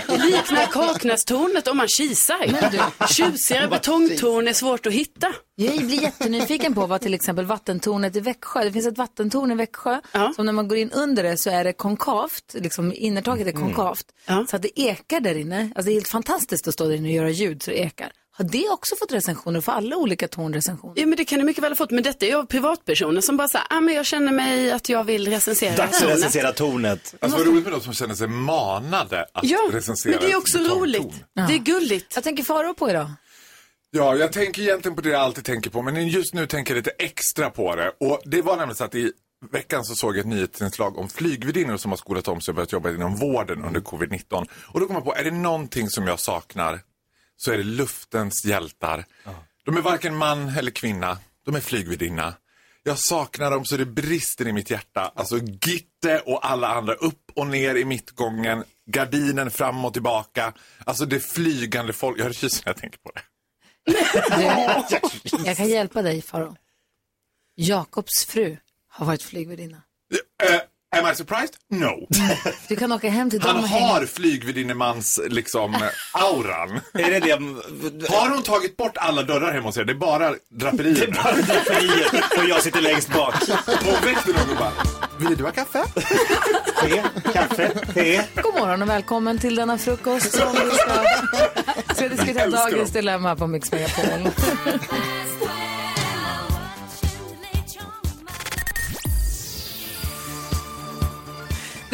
[0.08, 3.06] Liknar Kaknästornet om man kisar.
[3.12, 5.32] Tjusigare betongtorn är svårt att hitta.
[5.54, 9.54] Jag blir jättenyfiken på vad till exempel vattentornet i Växjö, det finns ett vattentorn i
[9.54, 10.32] Växjö Ja.
[10.36, 14.04] som när man går in under det så är det konkavt, liksom innertaket är konkavt.
[14.26, 14.46] Ja.
[14.50, 15.60] Så att det ekar där inne.
[15.60, 18.12] Alltså det är helt fantastiskt att stå där inne och göra ljud så det ekar.
[18.38, 19.60] Har det också fått recensioner?
[19.60, 21.00] Får alla olika tornrecensioner?
[21.00, 23.36] Ja men det kan du mycket väl ha fått, men detta är ju privatpersoner som
[23.36, 26.16] bara säger, ah, men jag känner mig att jag vill recensera Dags att tornet.
[26.16, 27.14] recensera tornet.
[27.20, 30.36] Alltså vad roligt med de som känner sig manade att Ja, recensera men det är
[30.36, 31.24] också roligt.
[31.48, 32.12] Det är gulligt.
[32.14, 33.10] Jag tänker Faro på idag.
[33.90, 36.76] Ja, jag tänker egentligen på det jag alltid tänker på, men just nu tänker jag
[36.76, 37.92] lite extra på det.
[38.00, 39.12] Och det var nämligen så att i
[39.52, 42.72] veckan så såg jag ett nyhetsinslag om flygvärdinnor som har skolat om sig och börjat
[42.72, 44.46] jobba inom vården under covid-19.
[44.66, 46.80] Och då kom jag på, är det någonting som jag saknar
[47.36, 49.04] så är det luftens hjältar.
[49.64, 52.34] De är varken man eller kvinna, de är flygvärdinna.
[52.82, 55.12] Jag saknar dem så det brister i mitt hjärta.
[55.14, 60.52] Alltså Gitte och alla andra upp och ner i mittgången, gardinen fram och tillbaka.
[60.84, 63.22] Alltså det flygande folk, jag har rysningar när jag tänker på det.
[63.86, 66.56] Du, jag kan hjälpa dig Faro.
[67.54, 68.56] Jakobs fru
[68.88, 69.76] har varit flygvärdinna.
[70.50, 70.60] Uh,
[70.98, 71.54] am I surprised?
[71.70, 72.06] No.
[72.68, 73.86] Du kan åka hem till dem Han och hänga.
[73.86, 75.76] har flygvärdinnemans liksom
[76.12, 76.80] auran.
[76.94, 77.32] Är det det?
[78.14, 79.84] Har hon tagit bort alla dörrar hemma hos er?
[79.84, 81.14] Det är bara draperier.
[81.24, 83.34] Bara draperiet och jag sitter längst bak.
[83.68, 84.72] Och väckte någon och bara,
[85.28, 85.84] vill du ha kaffe?
[86.82, 88.22] Te, kaffe, te.
[88.42, 93.46] God morgon och välkommen till denna frukost som vi ska, ska diskutera dagens dilemma på
[93.46, 94.30] Mix Megapol.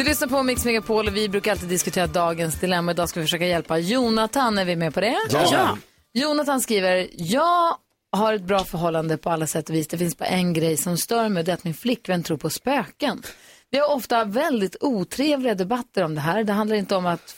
[0.03, 2.91] Du lyssnar på Mix Megapol och vi brukar alltid diskutera dagens dilemma.
[2.91, 4.57] Idag ska vi försöka hjälpa Jonathan.
[4.57, 5.17] Är vi med på det?
[5.31, 5.77] Ja.
[6.13, 7.77] Jonathan skriver, jag
[8.11, 9.87] har ett bra förhållande på alla sätt och vis.
[9.87, 12.49] Det finns bara en grej som stör mig det är att min flickvän tror på
[12.49, 13.23] spöken.
[13.69, 16.43] Vi har ofta väldigt otrevliga debatter om det här.
[16.43, 17.35] Det handlar inte om att,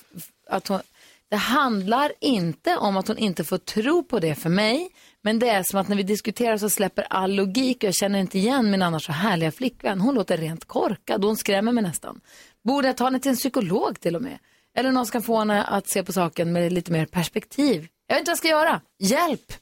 [0.49, 0.79] att hon,
[1.29, 4.89] det handlar inte om att hon inte får tro på det för mig.
[5.21, 8.19] Men det är som att när vi diskuterar så släpper all logik och jag känner
[8.19, 10.01] inte igen min annars så härliga flickvän.
[10.01, 12.21] Hon låter rent korkad och hon skrämmer mig nästan.
[12.65, 14.37] Borde jag ta henne till en psykolog till och med?
[14.77, 17.87] Eller någon ska få henne att se på saken med lite mer perspektiv.
[18.07, 18.81] Jag vet inte vad jag ska göra.
[18.99, 19.53] Hjälp!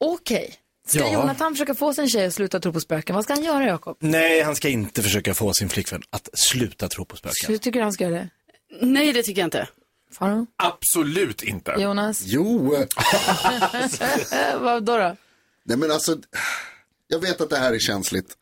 [0.00, 0.54] Okej.
[0.86, 1.12] Ska Ja.
[1.12, 3.14] Jonathan försöka få sin tjej att sluta tro på spöken?
[3.14, 3.96] Vad ska han göra, Jakob?
[4.00, 7.58] Nej, han ska inte försöka få sin flickvän att sluta tro på spöken.
[7.58, 8.28] Tycker du han ska göra det?
[8.80, 9.68] Nej, det tycker jag inte.
[10.12, 10.46] Faro?
[10.56, 11.74] Absolut inte.
[11.78, 12.22] Jonas?
[12.26, 12.86] Jo, eh,
[14.32, 14.96] Eh, vad då?
[14.96, 15.16] då?
[15.64, 16.16] nej men alltså,
[17.06, 18.36] jag vet att det här är känsligt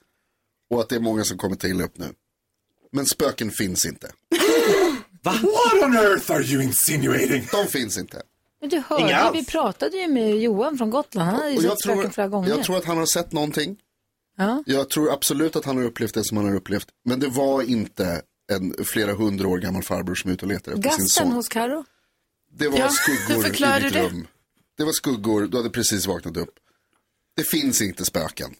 [0.70, 2.06] och att det är många som kommer ta illa upp nu.
[2.92, 4.10] Men spöken finns inte.
[5.22, 5.42] What
[5.84, 7.48] on earth are you insinuating?
[7.52, 8.22] De finns inte.
[8.60, 9.36] Men du Inga hörde, alls.
[9.36, 11.30] vi pratade ju med Johan från Gotland.
[11.30, 12.48] Han hade ju Och sett spöken tror, flera gånger.
[12.48, 13.76] jag tror att han har sett någonting.
[14.36, 14.62] Ja.
[14.66, 16.88] Jag tror absolut att han har upplevt det som han har upplevt.
[17.04, 18.22] Men det var inte
[18.52, 21.32] en flera hundra år gammal farbror som är ute och letar efter sin Gasten son.
[21.32, 21.84] hos Karo.
[22.52, 23.46] Det var Ja, skuggor hur
[23.78, 24.06] i ditt du det?
[24.06, 24.26] rum.
[24.78, 26.54] Det var skuggor, du hade precis vaknat upp.
[27.36, 28.54] Det finns inte spöken.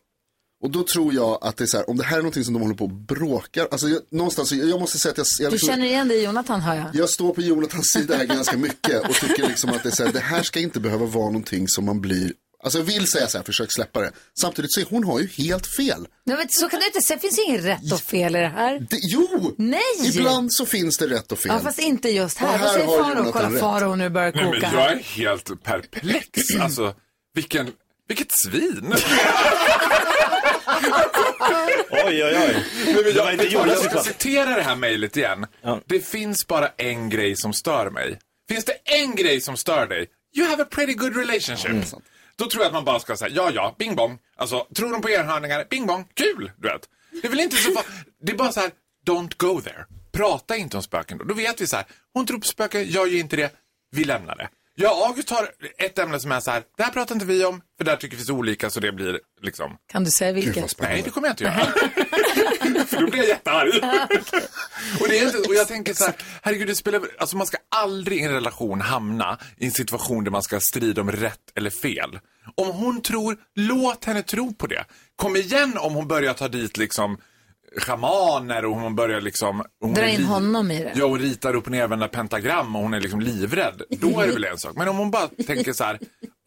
[0.63, 2.55] Och då tror jag att det är så här, om det här är någonting som
[2.55, 3.69] de håller på och bråkar.
[3.71, 6.25] Alltså jag, någonstans, jag, jag måste säga att jag, jag, Du känner igen dig i
[6.25, 6.87] Jonathan, hör jag.
[6.93, 10.05] jag står på Jonathans sida här ganska mycket och tycker liksom att det, är så
[10.05, 13.29] här, det här ska inte behöva vara någonting som man blir Alltså jag vill säga
[13.29, 14.13] så här, försök släppa det.
[14.41, 16.07] Samtidigt så är hon har ju helt fel.
[16.27, 17.17] Nej, men så kan du inte säga.
[17.17, 18.87] Det finns inget rätt och fel i det här.
[18.91, 19.55] Det, jo!
[19.59, 19.81] Nej!
[20.05, 21.53] Ibland så finns det rätt och fel.
[21.55, 22.59] Ja, fast inte just här.
[22.59, 22.87] Vad säger?
[22.87, 23.61] Jonathan Kolla.
[23.61, 24.79] Faro nu börjar Nej, koka men här.
[24.79, 26.29] jag är helt perplex.
[26.61, 26.95] Alltså,
[27.35, 27.71] vilken,
[28.09, 28.95] vilket svin.
[31.91, 32.65] Oj, oj, oj.
[32.85, 35.47] Nej, men Det var jag, inte jag ska citera det här mejlet igen.
[35.63, 35.81] Ja.
[35.87, 38.19] Det finns bara en grej som stör mig.
[38.49, 40.07] Finns det en grej som stör dig?
[40.37, 41.71] You have a pretty good relationship.
[41.71, 41.85] Mm.
[42.37, 44.19] Då tror jag att man bara ska säga ja, ja, bing bong.
[44.37, 45.67] Alltså, tror de på enhörningar?
[45.71, 46.89] Bing bong, kul, du vet.
[47.23, 47.71] Det är väl inte så
[48.23, 48.71] Det är bara så här,
[49.07, 49.85] don't go there.
[50.13, 51.25] Prata inte om spöken då.
[51.25, 53.53] Då vet vi så här, hon tror på spöken, jag gör inte det.
[53.91, 54.49] Vi lämnar det.
[54.81, 57.45] Jag och August har ett ämne som är så här, det här pratar inte vi
[57.45, 60.81] om, för där tycker vi så olika så det blir liksom Kan du säga vilket?
[60.81, 61.55] Nej, det kommer jag inte göra.
[62.87, 63.69] För då blir jag jättearg.
[65.01, 67.57] och, det är inte, och jag tänker så här, herregud, det spelar, alltså man ska
[67.69, 71.71] aldrig i en relation hamna i en situation där man ska strida om rätt eller
[71.71, 72.19] fel.
[72.55, 74.85] Om hon tror, låt henne tro på det.
[75.17, 77.19] Kom igen om hon börjar ta dit liksom
[77.77, 79.65] schamaner och hon börjar liksom...
[79.81, 80.93] Hon Dra in honom i det.
[80.95, 83.83] Ja, och ritar upp och nervända pentagram och hon är liksom livrädd.
[83.91, 84.73] Då är det väl en sak.
[84.77, 85.99] Men om hon bara tänker så här,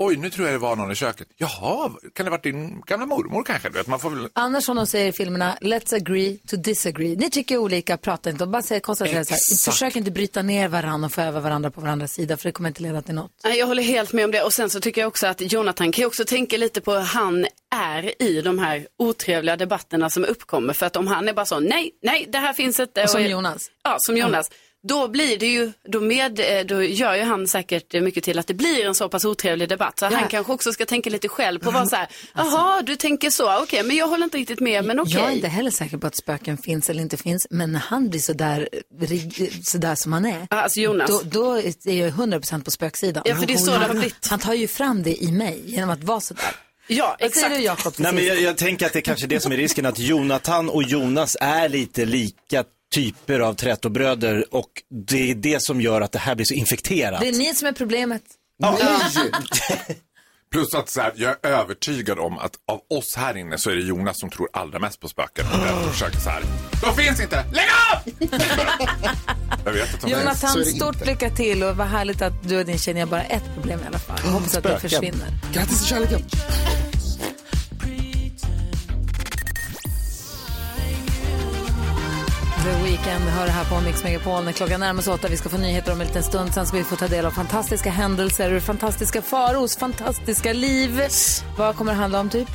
[0.06, 1.28] oj nu tror jag det var någon i köket.
[1.38, 3.70] Jaha, kan det varit din gamla mormor kanske?
[3.70, 4.30] Du vet, man får väl...
[4.34, 7.16] Annars som de säger i filmerna, let's agree to disagree.
[7.16, 8.44] Ni tycker olika, prata inte.
[8.44, 11.72] Och bara säg, konstatera så här, försök inte bryta ner varandra och få över varandra
[11.72, 13.32] på varandras sida för det kommer inte leda till något.
[13.44, 15.92] Nej, Jag håller helt med om det och sen så tycker jag också att Jonathan
[15.92, 20.74] kan också tänka lite på hur han är i de här otrevliga debatterna som uppkommer.
[20.74, 23.08] För att om han är bara så, nej, nej, det här finns inte.
[23.08, 23.62] Som Jonas.
[23.84, 24.50] Ja, som Jonas.
[24.88, 28.48] Då blir det ju, då, med, eh, då gör ju han säkert mycket till att
[28.48, 30.00] det blir en så pass otrevlig debatt.
[30.00, 30.10] Så Ja.
[30.18, 33.64] han kanske också ska tänka lite själv på vad så här, jaha, du tänker så,
[33.64, 35.14] okej, men jag håller inte riktigt med, men okej.
[35.14, 38.10] Jag är inte heller säker på att spöken finns eller inte finns, men när han
[38.10, 38.70] blir sådär,
[39.64, 41.10] sådär som han är, Alltså Jonas.
[41.10, 43.24] då, då är jag 100% på spöksidan.
[43.26, 44.28] Ja, för det är så han, det har blivit.
[44.30, 46.44] Han tar ju fram det i mig genom att vara sådär.
[46.88, 47.56] ja, exakt.
[47.56, 49.86] du till Nej, men jag, jag tänker att det är kanske det som är risken,
[49.86, 52.64] att Jonathan och Jonas är lite lika
[52.96, 54.70] typer av trätobröder och
[55.08, 57.22] det är det som gör att det här blir så infekterat.
[57.22, 58.24] Det är ni som är problemet.
[60.52, 63.76] Plus att så här, jag är övertygad om att av oss här inne så är
[63.76, 65.46] det Jonas som tror allra mest på spöken.
[65.54, 66.44] Och därför försöker så här,
[66.82, 68.30] de finns inte, lägg av!
[69.66, 71.06] jag vet att de Jonathan, stort inte.
[71.06, 73.88] lycka till och vad härligt att du och din tjej har bara ett problem i
[73.88, 74.20] alla fall.
[74.24, 74.90] Jag hoppas att det Spöken.
[74.90, 75.28] försvinner.
[75.54, 76.22] Grattis till kärleken.
[82.94, 85.28] The Weeknd hör här på Mix Megapol när klockan närmar sig åtta.
[85.28, 86.54] Vi ska få nyheter om en liten stund.
[86.54, 91.02] Sen ska vi få ta del av fantastiska händelser ur fantastiska Faros fantastiska liv.
[91.58, 92.48] Vad kommer det handla om typ?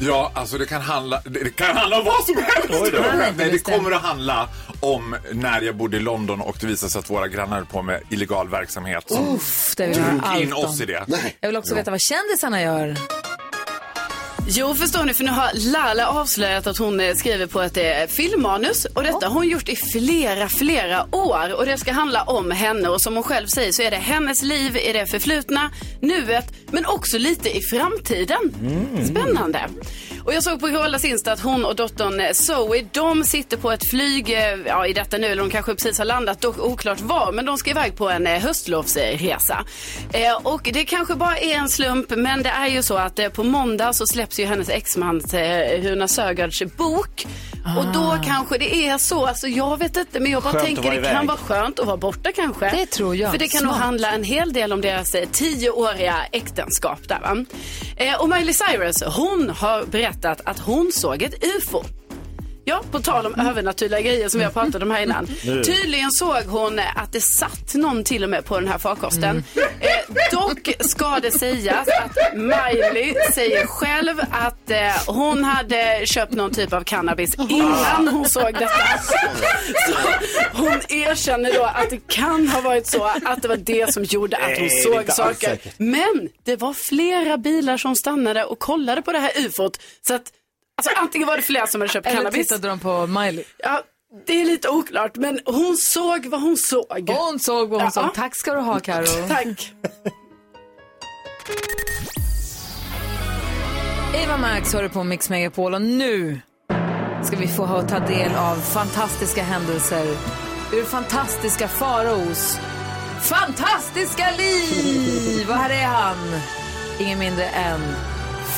[0.00, 2.94] Ja, alltså det kan handla, det det kan handla om vad som helst.
[3.36, 4.48] Nej, det kommer att handla
[4.80, 7.82] om när jag bodde i London och det visade sig att våra grannar höll på
[7.82, 11.04] med illegal verksamhet som Uff, det vill jag drog in oss i det.
[11.06, 11.36] Nej.
[11.40, 12.96] Jag vill också veta vad kändisarna gör.
[14.52, 17.84] Jo, förstår ni, för nu har Lala avslöjat att hon eh, skriver på ett eh,
[18.08, 22.50] filmmanus och detta har hon gjort i flera, flera år och det ska handla om
[22.50, 26.52] henne och som hon själv säger så är det hennes liv i det förflutna, nuet,
[26.70, 28.54] men också lite i framtiden.
[29.10, 29.68] Spännande.
[30.24, 33.70] Och jag såg på Carolas Insta att hon och dottern eh, Zoe, de sitter på
[33.70, 37.00] ett flyg, eh, ja i detta nu, eller de kanske precis har landat, dock oklart
[37.00, 39.64] var, men de ska iväg på en höstlovsresa.
[40.12, 43.28] Eh, och det kanske bara är en slump, men det är ju så att eh,
[43.28, 47.26] på måndag så släpps ju hennes exmans eh, Runa Sögaards bok.
[47.78, 50.74] Och då kanske det är så, alltså jag vet inte, men jag bara Skönt att
[50.74, 52.70] tänker det kan vara skönt att vara borta kanske.
[52.70, 53.30] Det tror jag.
[53.30, 53.84] För det kan nog Smart.
[53.84, 57.44] handla en hel del om deras eh, tioåriga äktenskap där va.
[57.96, 61.84] Eh, och Miley Cyrus, hon har berättat att hon såg ett UFO.
[62.70, 65.26] Ja, på tal om övernaturliga grejer som vi har pratat om här innan.
[65.42, 69.44] Tydligen såg hon att det satt någon till och med på den här farkosten.
[69.56, 76.50] Eh, dock ska det sägas att Miley säger själv att eh, hon hade köpt någon
[76.50, 78.98] typ av cannabis innan hon såg detta.
[79.88, 79.96] Så
[80.52, 84.36] hon erkänner då att det kan ha varit så att det var det som gjorde
[84.36, 85.58] att hon Nej, såg saker.
[85.76, 89.80] Men det var flera bilar som stannade och kollade på det här ufot.
[90.06, 90.32] Så att,
[90.88, 92.48] alltså antingen var det flera som hade köpt Eller cannabis.
[92.48, 93.44] tittade de på Miley?
[93.58, 93.82] Ja,
[94.26, 97.10] det är lite oklart, men hon såg vad hon såg.
[97.10, 98.02] Hon såg vad hon Ja.
[98.02, 98.14] såg.
[98.14, 99.06] Tack ska du ha Karo.
[99.28, 99.72] Tack.
[104.14, 106.40] Eva Max hör du på Mix Megapol och nu
[107.24, 110.06] ska vi få ta del av fantastiska händelser
[110.72, 112.58] ur fantastiska faraos
[113.20, 115.50] fantastiska liv.
[115.50, 116.16] Och här är han,
[116.98, 117.80] ingen mindre än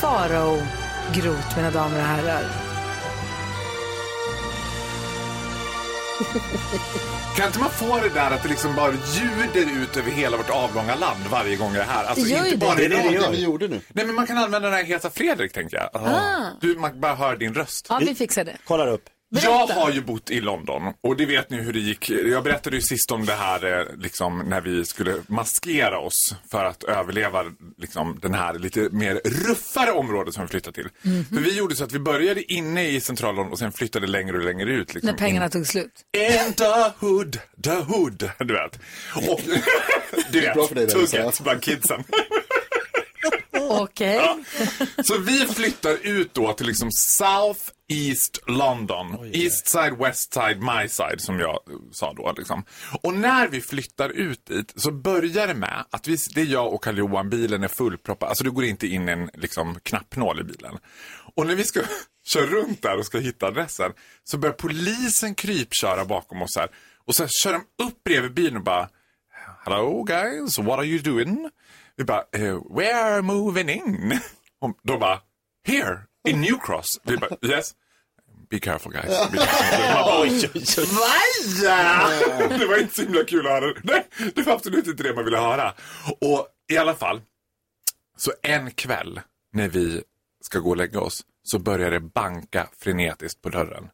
[0.01, 0.57] Farao
[1.13, 2.43] Groth, mina damer och herrar.
[7.35, 10.49] Kan inte man få det där att det liksom bara ljuder ut över hela vårt
[10.49, 12.03] avlånga land varje gång det är här?
[12.05, 12.57] Alltså Det inte det.
[12.57, 13.81] bara Det är det det vi gjorde nu.
[13.93, 16.01] Nej men man kan använda den här Heta Fredrik tänkte jag.
[16.61, 17.85] Du, man bara hör din röst.
[17.89, 18.57] Ja, vi fixar det.
[18.67, 19.03] Kollar upp.
[19.41, 22.09] Jag har ju bott i London och det vet ni hur det gick.
[22.09, 26.65] Jag berättade ju sist om det här eh, liksom, när vi skulle maskera oss för
[26.65, 27.43] att överleva
[27.77, 30.89] liksom, den här lite mer ruffare området som vi flyttade till.
[31.01, 31.25] Mhm.
[31.25, 34.43] För vi gjorde så att vi började inne i centralen och sen flyttade längre och
[34.43, 34.93] längre ut.
[34.93, 35.51] Liksom, När pengarna in.
[35.51, 35.91] tog slut.
[36.17, 38.79] In the hood, the hood, du vet.
[39.29, 39.41] Och,
[40.31, 42.03] du vet, tugget bland kidsen.
[43.81, 44.21] Okej.
[45.03, 49.31] Så vi flyttar ut då till liksom South East London.
[49.33, 52.33] East side, West side, my side som jag eh, sa då.
[52.37, 52.63] Liksom.
[53.01, 56.73] Och när vi flyttar ut dit så börjar det med att vi, det är jag
[56.73, 58.29] och Karl-Johan, bilen är fullproppad.
[58.29, 60.77] Alltså det går inte in en liksom, knappnål i bilen.
[61.35, 61.81] Och när vi ska
[62.25, 63.91] köra runt där och ska hitta adressen
[64.23, 66.69] så börjar polisen krypköra bakom oss här.
[67.05, 68.89] Och så kör de upp bredvid bilen och bara
[69.65, 71.49] Hello guys, what are you doing?
[71.97, 74.19] Vi bara, eh, we are moving in.
[74.61, 75.21] Och de bara,
[75.67, 76.85] here, in New Cross.
[77.03, 77.71] Vi bara, yes.
[78.49, 79.31] Be careful guys.
[79.31, 80.21] Be careful.
[80.21, 80.85] Oj, oj, oj.
[81.61, 82.09] Vaja!
[82.57, 83.73] Det var inte så himla kul att höra.
[83.83, 85.73] Nej, det var absolut inte det man ville höra.
[86.21, 87.21] Och i alla fall,
[88.17, 89.21] Så en kväll
[89.53, 90.03] när vi
[90.41, 93.89] ska gå och lägga oss så börjar det banka frenetiskt på dörren.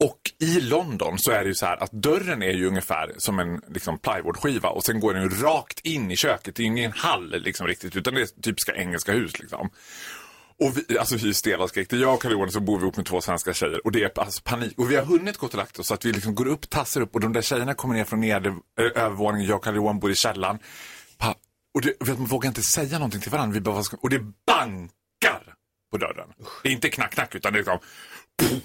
[0.00, 3.38] Och i London så är det ju så här att dörren är ju ungefär som
[3.38, 6.54] en liksom, plywoodskiva och sen går den ju rakt in i köket.
[6.54, 9.70] Det är ju ingen hall liksom riktigt utan det är typiska engelska hus liksom.
[10.58, 12.96] Och vi, alltså vi är stela och är Jag och Carl-Johan så bor vi ihop
[12.96, 14.78] med två svenska tjejer och det är alltså panik.
[14.78, 17.00] Och vi har hunnit gå och lagt oss så att vi liksom går upp, tassar
[17.00, 18.54] upp och de där tjejerna kommer ner från nedre
[18.94, 19.48] övervåningen.
[19.48, 20.58] Jag och Carl-Johan bor i källaren.
[21.18, 21.34] Pa,
[21.74, 23.54] och det, vet, man vågar inte säga någonting till varandra.
[23.54, 25.54] Vi bara, och det bankar
[25.90, 26.28] på dörren.
[26.62, 27.78] Det är inte knack, knack utan det är liksom
[28.36, 28.60] du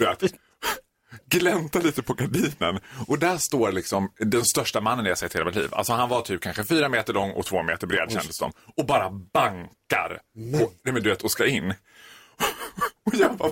[0.00, 0.22] vet,
[1.28, 5.50] gläntar lite på gardinen och där står liksom den största mannen jag sett i hela
[5.50, 5.68] mitt liv.
[5.72, 8.52] Alltså han var typ kanske fyra meter lång och två meter bred kändes som.
[8.76, 10.20] Och bara bankar.
[10.62, 11.74] Och, nej men du vet, och ska in.
[13.06, 13.48] Och jag bara,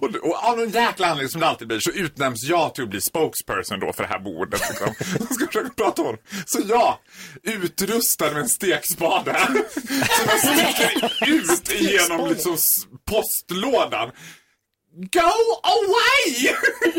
[0.00, 2.90] och, och av någon jäkla anledning som det alltid blir så utnämns jag till att
[2.90, 4.60] bli spokesperson då för det här bordet.
[4.68, 4.94] Liksom.
[5.18, 6.16] Jag ska försöka prata om.
[6.46, 6.98] Så jag,
[7.42, 12.56] utrustad med en stekspade, som jag sticker ut igenom liksom
[13.04, 14.10] postlådan.
[14.92, 15.30] Go
[15.62, 16.54] away!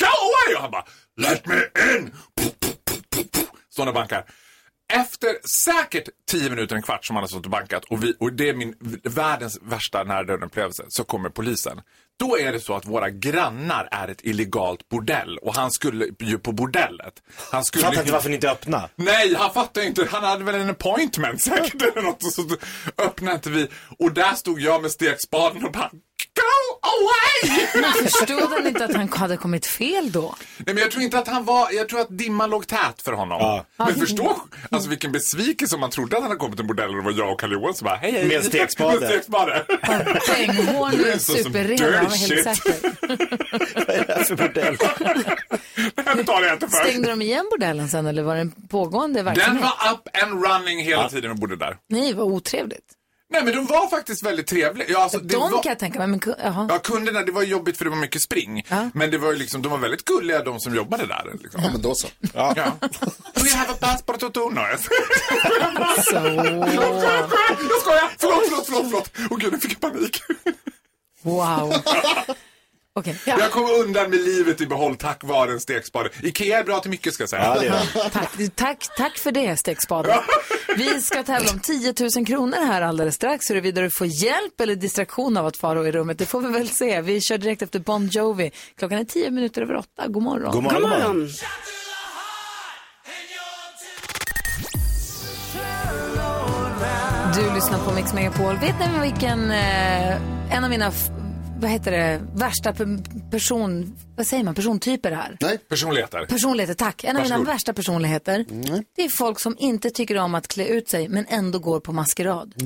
[0.00, 0.54] Go away!
[0.56, 0.84] Och han bara,
[1.16, 1.56] let me
[1.94, 2.14] in!
[3.70, 4.24] Står och bankar.
[4.92, 8.32] Efter säkert tio minuter, en kvart som han har stått och bankat och, vi, och
[8.32, 11.80] det är min världens värsta närdöden-upplevelse, så kommer polisen.
[12.18, 16.38] Då är det så att våra grannar är ett illegalt bordell och han skulle ju
[16.38, 17.14] på bordellet.
[17.52, 18.88] Han skulle Fattar inte varför ni inte öppna.
[18.96, 20.08] Nej, han fattar inte.
[20.10, 22.24] Han hade väl en appointment säkert eller något.
[22.24, 22.42] Och så
[22.98, 23.68] öppnade inte vi.
[23.98, 25.90] Och där stod jag med stekspaden och bara
[26.36, 27.66] Go away!
[27.74, 30.34] Men förstod han inte att han hade kommit fel då?
[30.58, 33.12] Nej, men jag tror inte att han var, jag tror att dimman låg tät för
[33.12, 33.62] honom.
[33.76, 34.36] Men förstå,
[34.70, 37.02] alltså vilken besvikelse om man trodde att han hade kommit till en bordell och det
[37.02, 38.24] var jag och Kalle Johan som bara, hej hej.
[38.28, 39.00] Med stekspade.
[39.00, 39.64] Med stekspade.
[40.28, 42.74] Poänghål Det är superren, han var helt säker.
[43.86, 44.76] Vad är det här för bordell?
[46.60, 46.70] Den.
[46.70, 49.62] Stängde de igen bordellen sen eller var det en pågående Den verksamhet?
[49.62, 51.76] var up and running hela tiden och bodde där.
[51.88, 52.84] Nej, vad otrevligt.
[53.28, 54.88] Nej men de var faktiskt väldigt trevliga.
[54.90, 55.62] Ja, alltså, De var...
[55.62, 56.20] kan jag tänka mig, men.
[56.68, 58.66] Ja, kunderna, det var jobbigt för det var mycket spring.
[58.68, 58.90] Ja.
[58.94, 61.32] Men det var ju liksom, de var väldigt gulliga de som jobbade där.
[61.42, 61.60] Liksom.
[61.64, 62.08] Ja, men då så.
[62.34, 62.54] Ja.
[63.34, 64.60] Do you have a passport to Tuno?
[64.78, 64.90] Så.
[66.14, 68.10] Jag skojar!
[68.18, 69.10] Förlåt, förlåt, förlåt, förlåt.
[69.30, 70.22] Åh gud, nu fick jag panik.
[71.22, 71.74] Wow.
[72.98, 76.10] Okej, Jag kom undan med livet i behåll tack vare en stekspade.
[76.22, 77.56] Ikea är bra till mycket ska jag säga.
[77.64, 80.18] Ja, det tack, tack, tack för det, stekspaden.
[80.76, 83.50] Vi ska tävla om 10 000 kronor här alldeles strax.
[83.50, 86.68] Huruvida du får hjälp eller distraktion av att fara i rummet, det får vi väl
[86.68, 87.00] se.
[87.00, 88.50] Vi kör direkt efter Bon Jovi.
[88.78, 90.06] Klockan är 10 minuter över åtta.
[90.08, 90.52] God morgon.
[90.52, 91.28] God morgon, God morgon.
[97.34, 98.56] Du lyssnar på Mix Megapol.
[98.56, 100.92] Vet ni vilken, eh, en av mina,
[101.60, 105.36] vad heter det, värsta pe- person, vad säger man, persontyper är?
[105.40, 106.26] Nej, Personligheter.
[106.26, 107.04] Personligheter, tack.
[107.04, 107.46] En av mina Varsågod.
[107.54, 108.44] värsta personligheter,
[108.96, 111.92] det är folk som inte tycker om att klä ut sig men ändå går på
[111.92, 112.54] maskerad.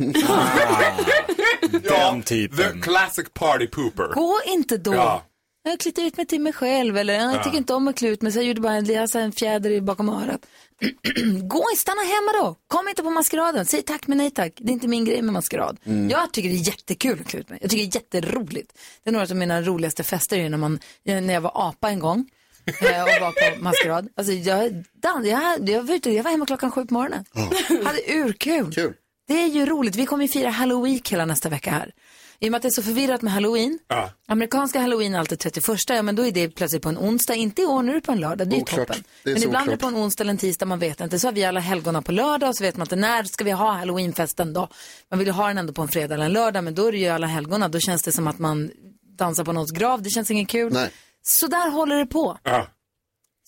[1.84, 2.56] Ja, Den typen.
[2.58, 4.14] The classic party pooper.
[4.14, 4.94] Gå inte då.
[4.94, 5.22] Ja.
[5.62, 8.08] Jag har klätt ut mig till mig själv eller jag tycker inte om att klä
[8.08, 10.40] ut mig så jag gjorde bara en, jag har en fjäder i bakom örat.
[11.42, 12.56] Gå, stanna hemma då.
[12.66, 13.66] Kom inte på maskeraden.
[13.66, 14.52] Säg tack men nej tack.
[14.56, 15.78] Det är inte min grej med maskerad.
[16.10, 17.58] Jag tycker det är jättekul att klä ut mig.
[17.62, 18.78] Jag tycker det är jätteroligt.
[19.04, 21.98] Det är några av mina roligaste fester är när, man, när jag var apa en
[21.98, 22.30] gång
[22.66, 24.08] eh, och var på maskerad.
[24.16, 27.24] Alltså jag, dan, jag, jag, var ute, jag var hemma klockan sju på morgonen.
[27.84, 28.72] Hade urkul.
[28.72, 28.94] Kul.
[29.28, 29.96] Det är ju roligt.
[29.96, 31.92] Vi kommer ju fira halloween hela nästa vecka här.
[32.42, 33.78] I och med att det är så förvirrat med halloween.
[33.88, 34.10] Ja.
[34.28, 37.34] Amerikanska halloween är alltid 31, ja men då är det plötsligt på en onsdag.
[37.34, 38.48] Inte i år, nu är det på en lördag.
[38.48, 38.88] Det är Oklart.
[38.88, 39.04] toppen.
[39.24, 39.80] Det är men ibland är det oklart.
[39.92, 41.18] på en onsdag eller en tisdag, man vet inte.
[41.18, 43.50] Så har vi alla helgona på lördag och så vet man inte när ska vi
[43.50, 44.68] ha halloweenfesten då.
[45.10, 46.92] Man vill ju ha den ändå på en fredag eller en lördag, men då är
[46.92, 47.68] det ju alla helgona.
[47.68, 48.70] Då känns det som att man
[49.18, 50.02] dansar på någons grav.
[50.02, 50.72] Det känns inget kul.
[50.72, 50.90] Nej.
[51.22, 52.38] Så där håller det på.
[52.42, 52.66] Ja.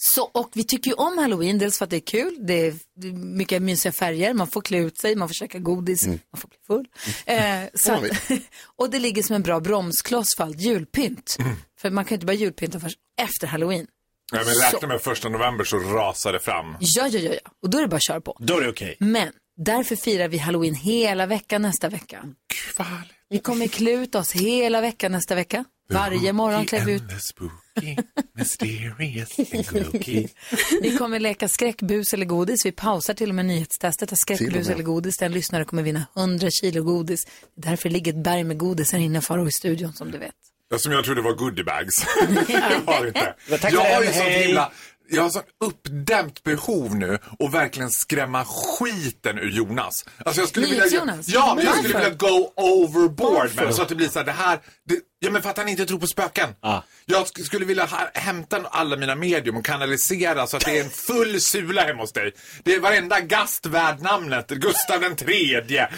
[0.04, 2.74] Så, och vi tycker ju om halloween, dels för att det är kul, det är
[3.12, 6.58] mycket mysiga färger, man får klä ut sig, man får käka godis, man får bli
[6.66, 6.86] full.
[7.26, 8.06] Eh, så
[8.76, 11.36] och det ligger som en bra bromskloss för allt julpynt.
[11.80, 13.86] För man kan ju inte börja julpynta först efter halloween.
[14.32, 16.76] Ja, men räkna med första november så rasar det fram.
[16.80, 17.50] Ja, ja, ja, ja.
[17.62, 18.36] Och då är det bara att köra på.
[18.40, 18.96] Då är det okej.
[18.98, 22.20] Men därför firar vi halloween hela veckan nästa vecka.
[22.22, 23.12] Gud vad härligt.
[23.28, 25.64] Vi kommer klä ut oss hela veckan nästa vecka.
[25.92, 27.02] Varje morgon klär vi ut.
[27.20, 27.96] Spooky,
[28.34, 29.38] mysterious.
[30.82, 32.66] Vi kommer leka skräckbus eller godis.
[32.66, 35.16] Vi pausar till och med nyhetstestet av skräckbus eller godis.
[35.18, 37.20] Den lyssnare kommer vinna 100 kilo godis.
[37.56, 40.34] Därför ligger ett berg med godis här inne Faro i studion som du vet.
[40.70, 41.94] Ja, Som jag trodde var goodiebags.
[42.48, 43.34] jag har inte.
[43.48, 44.72] Jag har det, ju sånt himla...
[45.08, 50.04] Jag har sånt uppdämt behov nu och verkligen skrämma skiten ur Jonas.
[50.24, 50.84] Alltså jag skulle vilja...
[50.84, 51.28] NyhetsJonas?
[51.28, 53.74] Ja, men jag skulle vilja go overboard med.
[53.74, 54.58] Så att det blir så här, det här...
[54.88, 56.48] Det, Ja, men för att han inte tror på spöken.
[56.60, 56.80] Ah.
[57.06, 60.90] Jag sk- skulle vilja hämta alla mina medium och kanalisera så att det är en
[60.90, 62.32] full sula hemma hos dig.
[62.62, 64.48] Det är varenda gast värd namnet.
[64.48, 65.88] Gustav den tredje,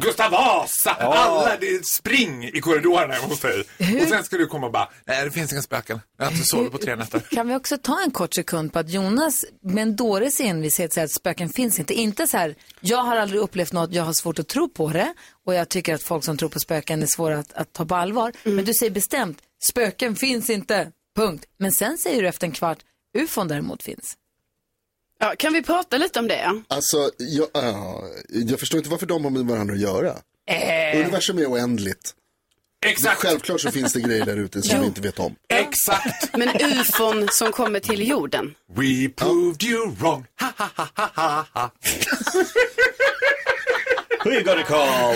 [0.00, 1.56] Gustav Vasa, alla.
[1.60, 3.60] Det är spring i korridorerna hemma hos dig.
[4.02, 6.00] Och sen ska du komma och bara, nej det finns inga spöken.
[6.18, 7.20] Jag har inte sovit på tre nätter.
[7.20, 11.04] Kan vi också ta en kort sekund på att Jonas med en dåres envishet säger
[11.04, 11.94] att spöken finns inte.
[11.94, 15.14] Inte så här, jag har aldrig upplevt något, jag har svårt att tro på det
[15.46, 17.94] och jag tycker att folk som tror på spöken är svåra att, att ta på
[17.94, 18.32] allvar.
[18.42, 19.38] Men du säger bestämt,
[19.70, 21.44] spöken finns inte, punkt.
[21.58, 22.78] Men sen säger du efter en kvart,
[23.18, 24.16] ufon däremot finns.
[25.18, 26.62] Ja, kan vi prata lite om det?
[26.68, 30.16] Alltså, jag, ja, jag förstår inte varför de har med varandra att göra.
[30.94, 32.14] Universum är oändligt.
[32.86, 35.34] Exakt, Självklart så finns det grejer där ute som vi inte vet om.
[35.48, 36.36] exakt.
[36.36, 38.54] Men ufon som kommer till jorden.
[38.74, 40.26] We proved you wrong.
[40.40, 41.70] Ha, ha, ha, ha, ha,
[44.24, 45.14] Who you gonna call?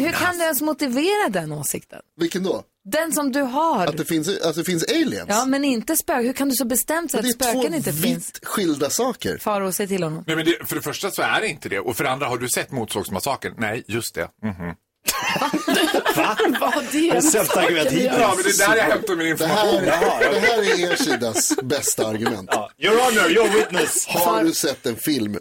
[0.00, 2.00] Hur kan du ens motivera den åsikten?
[2.20, 2.62] Vilken då?
[2.84, 3.86] Den som du har.
[3.86, 5.26] Att det finns, att det finns aliens?
[5.28, 6.26] Ja, men inte spöken.
[6.26, 8.32] Hur kan du så bestämt säga det att är två spöken inte vitt finns?
[8.42, 9.38] skilda saker.
[9.38, 10.24] Faro, säg till honom.
[10.26, 11.78] Nej, men det, för det första så är det inte det.
[11.80, 13.54] Och för det andra, har du sett Motorsågsmassakern?
[13.58, 14.28] Nej, just det.
[15.04, 16.56] Mhm.
[16.60, 18.14] Vad det Det sämsta argument Ja, hittills.
[18.18, 19.84] men det är där jag hämtar min Det information.
[19.84, 22.50] här, det här är er sidas bästa argument.
[22.78, 24.06] Your honor, your witness.
[24.06, 25.38] Har du sett en film?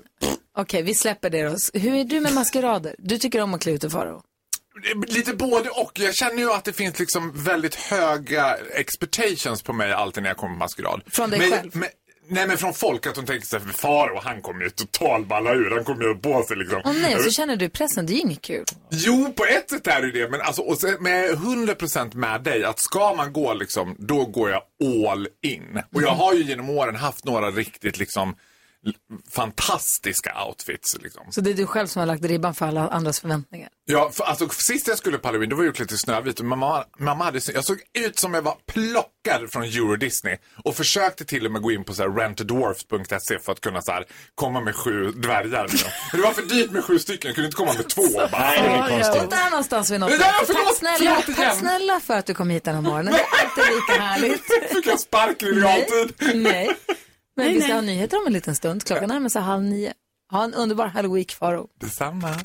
[0.57, 1.55] Okej, vi släpper det då.
[1.73, 2.95] Hur är du med maskerader?
[2.97, 4.21] Du tycker om att klä ut dig, Faro?
[5.07, 5.91] Lite både och.
[5.99, 10.37] Jag känner ju att det finns liksom väldigt höga expectations på mig alltid när jag
[10.37, 11.01] kommer på maskerad.
[11.11, 11.71] Från dig men, själv?
[11.73, 11.89] Men,
[12.27, 15.71] nej, men från folk att de tänker sig, Faro, han kommer ju total balla ur.
[15.71, 16.81] Han kommer ju på sig liksom.
[16.85, 18.05] Åh nej, så känner du pressen.
[18.05, 18.65] Det är ju inget kul.
[18.89, 20.29] Jo, på ett sätt är det det.
[20.29, 22.63] Men alltså, och sen, är 100% med dig.
[22.63, 24.61] Att ska man gå liksom, då går jag
[25.07, 25.81] all in.
[25.95, 28.35] Och jag har ju genom åren haft några riktigt liksom
[29.31, 30.97] fantastiska outfits.
[31.01, 31.31] Liksom.
[31.31, 33.69] Så det är du själv som har lagt ribban för alla andras förväntningar?
[33.85, 36.45] Ja, för, alltså sist jag skulle på Halloween, då var jag utklädd till Snövit och
[36.45, 41.25] mamma, mamma hade, jag såg ut som jag var plockad från Euro Disney och försökte
[41.25, 44.05] till och med gå in på rentedwarfs.se för att kunna så här,
[44.35, 45.67] komma med sju dvärgar.
[45.67, 45.89] Liksom.
[46.11, 48.01] Det var för dyrt med sju stycken, jag kunde inte komma med två.
[48.13, 48.29] Bara.
[48.31, 49.23] Nej, det är konstigt.
[49.23, 50.43] Och där någonstans där, plats.
[50.45, 53.13] förlåt, tack, snälla, förlåt tack snälla för att du kom hit den här morgonen.
[53.13, 54.43] Det är alltid lika härligt.
[54.75, 56.35] Fick jag sparken i realtid.
[56.35, 56.77] Nej.
[57.35, 58.83] Men vi ska ha nyheter om en liten stund.
[58.83, 59.93] Klockan närmar sig halv nio.
[60.31, 61.67] Ha en underbar halloween, Faro.
[61.79, 62.35] Detsamma.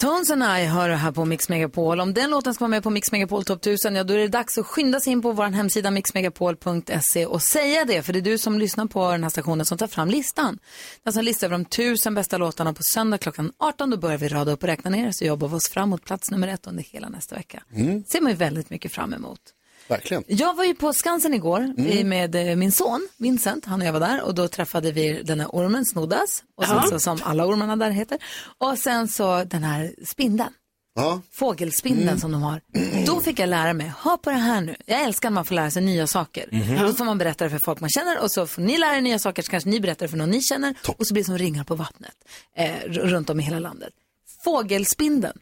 [0.00, 2.00] Tones and I hör här på Mix Megapol.
[2.00, 4.28] Om den låten ska vara med på Mix Megapol Top 1000, ja då är det
[4.28, 8.20] dags att skynda sig in på vår hemsida mixmegapol.se och säga det, för det är
[8.20, 10.58] du som lyssnar på den här stationen som tar fram listan.
[11.02, 14.28] Den som listar över de tusen bästa låtarna på söndag klockan 18, då börjar vi
[14.28, 16.82] rada upp och räkna ner, så jobbar vi oss fram mot plats nummer ett under
[16.82, 17.62] hela nästa vecka.
[18.12, 19.40] ser man ju väldigt mycket fram emot.
[19.88, 20.24] Verkligen.
[20.26, 23.92] Jag var ju på Skansen igår i- med eh, min son Vincent, han och jag
[23.92, 27.46] var där och då träffade vi den här ormen Snoddas, och sen så, som alla
[27.46, 28.18] ormarna där heter,
[28.58, 30.50] och sen så den här spindeln.
[30.96, 31.20] Ja.
[31.32, 32.60] Fågelspindeln som de har.
[33.06, 34.76] Då fick jag lära mig, ha på det här nu.
[34.86, 36.48] Jag älskar när man får lära sig nya saker.
[36.86, 39.00] Då får man berätta det för folk man känner och så får ni lära er
[39.00, 41.26] nya saker så kanske ni berättar det för någon ni känner och så blir det
[41.26, 42.14] som ringar på vattnet
[42.56, 43.92] eh, runt om i hela landet.
[44.44, 45.38] Fågelspindeln.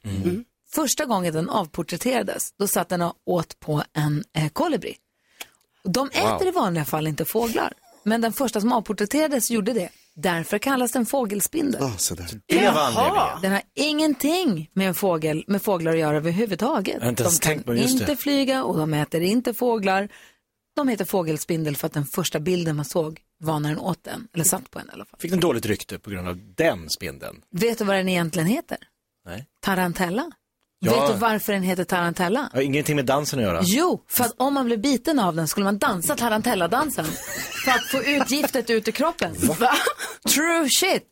[0.74, 4.96] Första gången den avporträtterades, då satt den och åt på en eh, kolibri.
[5.84, 7.72] De äter i vanliga fall inte fåglar.
[8.02, 9.88] Men den första som avporträtterades gjorde det.
[10.14, 11.82] Därför kallas den fågelspindel.
[11.82, 12.40] Ah, så där.
[12.46, 13.40] Det var anledningen.
[13.42, 16.96] Den har ingenting med, en fågel, med fåglar att göra överhuvudtaget.
[17.00, 18.16] Jag inte de kan på inte det.
[18.16, 20.08] flyga och de äter inte fåglar.
[20.76, 24.28] De heter fågelspindel för att den första bilden man såg var när den åt den,
[24.34, 25.20] eller satt på en i alla fall.
[25.20, 27.42] Fick den dåligt rykte på grund av den spindeln?
[27.50, 28.78] Vet du vad den egentligen heter?
[29.24, 29.46] Nej.
[29.60, 30.32] Tarantella.
[30.84, 31.00] Ja.
[31.00, 32.48] Vet du varför den heter tarantella?
[32.52, 33.60] Har ingenting med dansen att göra.
[33.64, 37.04] Jo, för att om man blev biten av den skulle man dansa tarantelladansen
[37.64, 39.34] för att få ut giftet ut ur kroppen.
[39.60, 39.70] Va?
[40.34, 41.08] True shit.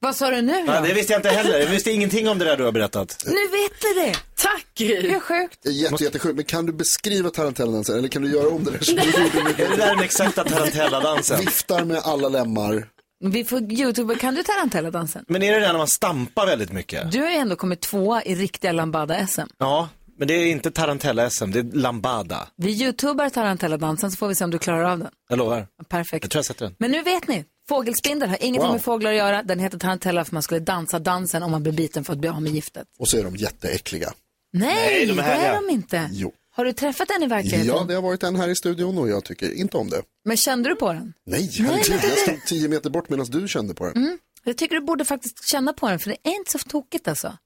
[0.00, 0.72] Vad sa du nu då?
[0.72, 1.58] Ja, det visste jag inte heller.
[1.58, 3.24] Jag visste ingenting om det där du har berättat.
[3.26, 4.14] Nu vet du det.
[4.36, 5.66] Tack Det är sjukt.
[5.66, 6.36] Jätte, jättesjukt.
[6.36, 7.98] Men kan du beskriva tarantellandansen?
[7.98, 10.04] Eller kan du göra om det där som du gjorde Är med det där den
[10.04, 11.40] exakta tarantelladansen?
[11.40, 12.86] Viftar med alla lemmar.
[13.24, 15.24] Vi får Youtube, kan du tarantelladansen?
[15.28, 17.12] Men är det det när man stampar väldigt mycket?
[17.12, 19.46] Du har ju ändå kommit tvåa i riktiga lambada-SM.
[19.58, 19.88] Ja,
[20.18, 22.48] men det är inte tarantella-SM, det är lambada.
[22.56, 25.08] Vi youtubar tarantelladansen så får vi se om du klarar av den.
[25.28, 25.66] Jag lovar.
[25.88, 26.24] Perfekt.
[26.24, 26.74] Jag tror jag sätter den.
[26.78, 28.72] Men nu vet ni, fågelspindel har ingenting Wow.
[28.72, 29.42] med fåglar att göra.
[29.42, 32.28] Den heter tarantella för man skulle dansa dansen om man blir biten för att bli
[32.28, 32.84] av med giftet.
[32.98, 34.12] Och så är de jätteäckliga.
[34.52, 36.08] Nej, de är det är de inte.
[36.12, 36.32] Jo.
[36.56, 37.66] Har du träffat den i verkligheten?
[37.66, 40.02] Ja, det har varit en här i studion och jag tycker inte om det.
[40.24, 41.12] Men kände du på den?
[41.26, 42.00] Nej, herregud.
[42.02, 44.18] Jag stod tio meter bort medan du kände på den.
[44.44, 47.36] Jag tycker du borde faktiskt känna på den för det är inte så tokigt alltså.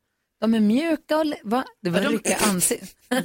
[0.41, 1.27] De är mjuka och...
[1.45, 1.65] Va?
[1.83, 2.89] Det var de- rycka ansikten.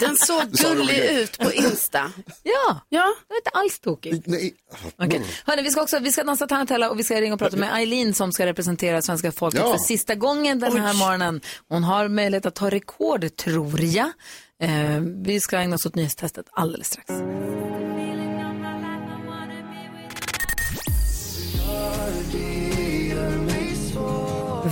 [0.00, 2.12] Den såg gullig ut på Insta.
[2.42, 4.26] Ja, Ja, det är inte alls tokigt.
[4.26, 4.54] Nej.
[4.98, 5.22] Okej.
[5.44, 7.74] Hörni, vi ska också vi ska dansa tarantella och vi ska ringa och prata med
[7.74, 9.72] Eileen som ska representera svenska folket Ja.
[9.72, 11.40] för sista gången den här morgonen.
[11.68, 14.12] Hon har möjlighet att ta rekord, tror jag.
[14.60, 17.10] Eh, vi ska ägna oss åt nyhetstestet alldeles strax.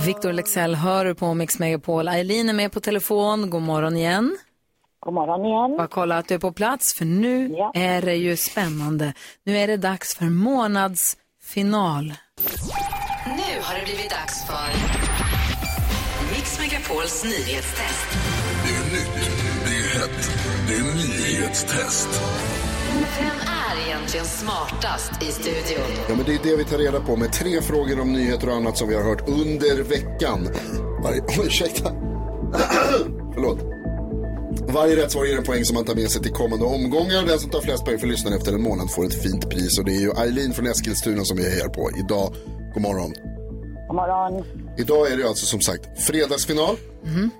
[0.05, 2.07] Victor Lexell hör på Mix Megapol.
[2.07, 3.49] Eileen är med på telefon.
[3.49, 4.37] God morgon igen.
[4.99, 5.77] God morgon igen.
[5.77, 7.71] Bara kolla att du är på plats för nu Ja.
[7.75, 9.13] är det ju spännande.
[9.45, 12.13] Nu är det dags för månadsfinal.
[13.25, 14.69] Nu har det blivit dags för
[16.35, 18.07] Mix Megapols nyhetstest.
[18.65, 19.68] Det är nytt,
[19.99, 20.31] det är hett,
[20.67, 22.09] det är nyhetstest.
[23.19, 25.87] Vem är egentligen smartast i studion?
[26.09, 28.55] Ja, men det är det vi tar reda på med tre frågor om nyheter och
[28.55, 30.47] annat som vi har hört under veckan.
[31.03, 31.21] Varje...
[31.21, 31.91] Oj, ursäkta.
[33.33, 33.59] Förlåt.
[34.73, 37.25] Varje rätt svar ger en poäng som man tar med sig till kommande omgångar.
[37.25, 39.79] Den som tar flest poäng för lyssnaren efter en månad får ett fint pris.
[39.79, 42.33] Och det är ju Eileen från Eskilstuna som vi hejar på idag.
[42.73, 43.13] God morgon.
[43.87, 44.43] God morgon.
[44.77, 46.75] Idag är det alltså som sagt fredagsfinal.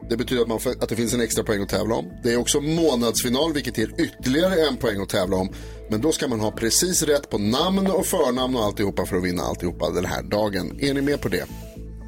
[0.09, 2.11] Det betyder att, man får, att det finns en extra poäng att tävla om.
[2.23, 5.49] Det är också månadsfinal vilket ger ytterligare en poäng att tävla om.
[5.89, 9.23] Men då ska man ha precis rätt på namn och förnamn och alltihopa för att
[9.23, 10.79] vinna alltihopa den här dagen.
[10.81, 11.45] Är ni med på det?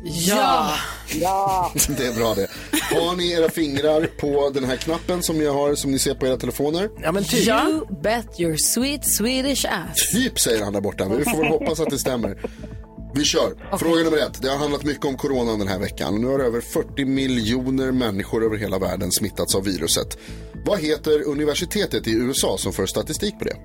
[0.04, 0.74] Ja!
[1.14, 2.48] Ja, Det är bra det.
[2.96, 6.28] Har ni era fingrar på den här knappen som jag har som ni ser på
[6.28, 6.90] era telefoner?
[7.04, 7.48] Ja, men typ.
[7.48, 10.12] You bet your sweet Swedish ass.
[10.14, 12.38] Typ säger han där borta, men vi får väl hoppas att det stämmer.
[13.14, 13.78] Vi kör.
[13.78, 14.42] Fråga nummer ett.
[14.42, 16.22] Det har handlat mycket om coronan den här veckan.
[16.22, 20.18] Nu har över 40 miljoner människor över hela världen smittats av viruset.
[20.66, 23.56] Vad heter universitetet i USA som för statistik på det?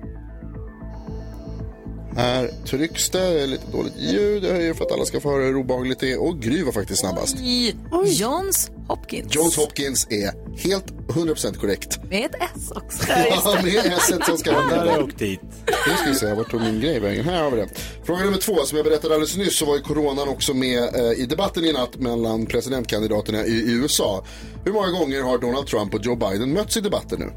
[2.17, 4.43] Här trycks det, det är lite dåligt ljud.
[4.43, 6.21] Jag höjer för att alla ska få höra hur obehagligt det är.
[6.21, 7.35] Och Gry var faktiskt snabbast.
[7.37, 9.35] I Johns Hopkins.
[9.35, 11.99] Johns Hopkins är helt 100% korrekt.
[12.09, 13.03] Med ett S också.
[13.09, 15.03] Ja, med s som ska vara där.
[15.03, 15.39] åkt dit.
[15.65, 17.25] Nu ska vi se, vart tog min grej vägen?
[17.25, 17.69] Här har vi det.
[18.03, 21.11] Fråga nummer två, som jag berättade alldeles nyss så var ju coronan också med eh,
[21.11, 24.25] i debatten i natt mellan presidentkandidaterna i, i USA.
[24.65, 27.31] Hur många gånger har Donald Trump och Joe Biden mötts i debatten nu?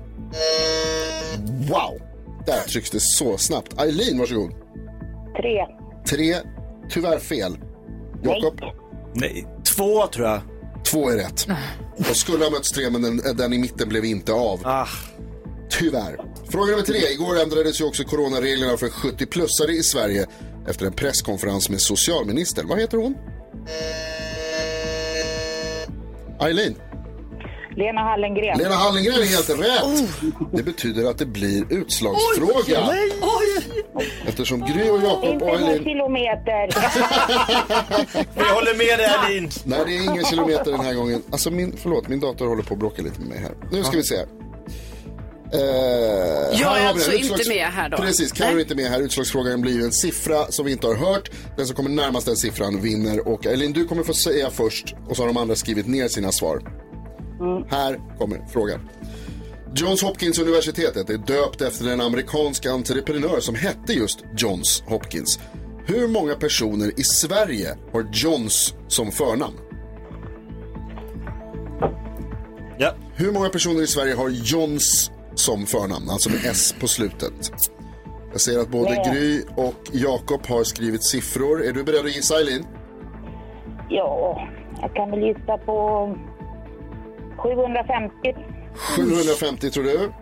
[1.68, 2.01] Wow!
[2.47, 3.81] Där trycks det så snabbt.
[3.81, 4.59] Eileen, varsågod.
[5.41, 5.66] Tre.
[6.11, 6.36] Tre,
[6.91, 7.59] tyvärr fel.
[8.22, 8.61] Jakob,
[9.14, 10.41] Nej, två tror jag.
[10.91, 11.47] två är rätt.
[11.99, 14.61] Och skulle ha mötts tre, men den, den i mitten blev inte av.
[14.64, 14.86] Ah,
[15.78, 16.20] Tyvärr.
[16.49, 16.99] Fråga nummer tre.
[17.12, 20.26] Igår ändrades ju också coronareglerna för 70-plussare i Sverige
[20.68, 22.68] efter en presskonferens med socialministern.
[22.68, 23.14] Vad heter hon?
[26.41, 26.74] Eileen.
[27.81, 28.59] Lena Hallengren.
[28.59, 30.05] Lena Hallengren är helt rätt.
[30.53, 32.81] Det betyder att det blir utslagsfråga.
[34.26, 35.85] Eftersom Gry och Jakob Inte och Eileen...
[35.85, 36.68] kilometer.
[38.37, 39.51] jag håller med dig Elin.
[39.64, 41.22] Nej, det är ingen kilometer den här gången.
[41.33, 43.53] Alltså min, förlåt, min dator håller på att bråka lite med mig här.
[43.72, 44.16] Nu ska vi se.
[45.53, 45.61] Eh,
[46.61, 47.20] Jag är vi alltså den.
[47.20, 47.97] inte med här då.
[47.97, 49.01] Precis, Carro är inte med här.
[49.01, 51.31] Utslagsfrågan blir en siffra som vi inte har hört.
[51.57, 53.28] Den som kommer närmast den siffran vinner.
[53.28, 56.33] Och Elin, du kommer få säga först och så har de andra skrivit ner sina
[56.33, 56.61] svar.
[57.68, 58.80] Här kommer frågan.
[59.74, 65.41] Johns Hopkins universitetet är döpt efter en amerikansk entreprenör som hette just Johns Hopkins.
[65.86, 69.55] Hur många personer i Sverige har Johns som förnamn?
[72.78, 72.95] Ja.
[73.14, 77.53] Hur många personer i Sverige har Johns som förnamn, alltså med S på slutet?
[78.32, 81.64] Jag ser att både Gry och Jakob har skrivit siffror.
[81.64, 82.66] Är du beredd att gissa Eileen?
[83.88, 84.49] Ja,
[84.80, 86.16] jag kan väl gissa på
[87.43, 88.34] 750.
[88.97, 90.12] 750 tror du?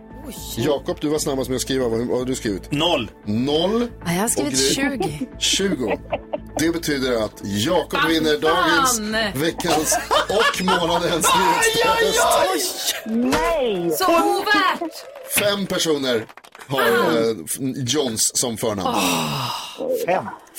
[0.57, 1.87] Jakob, du var snabbast med att skriva.
[1.87, 2.71] Vad har du skrivit?
[2.71, 3.11] Noll.
[3.25, 3.87] Noll.
[4.05, 5.27] Ja, jag har skrivit Och Gry?
[5.39, 5.67] 20.
[5.67, 5.99] 20.
[6.59, 8.99] Det betyder att Jakob vinner dagens,
[9.35, 9.97] veckans
[10.29, 12.95] och månadens nyhetstest.
[13.05, 13.91] Nej!
[13.91, 14.91] Så ovärt!
[15.39, 16.25] Fem personer
[16.67, 17.35] har eh,
[17.75, 18.95] Johns som förnamn.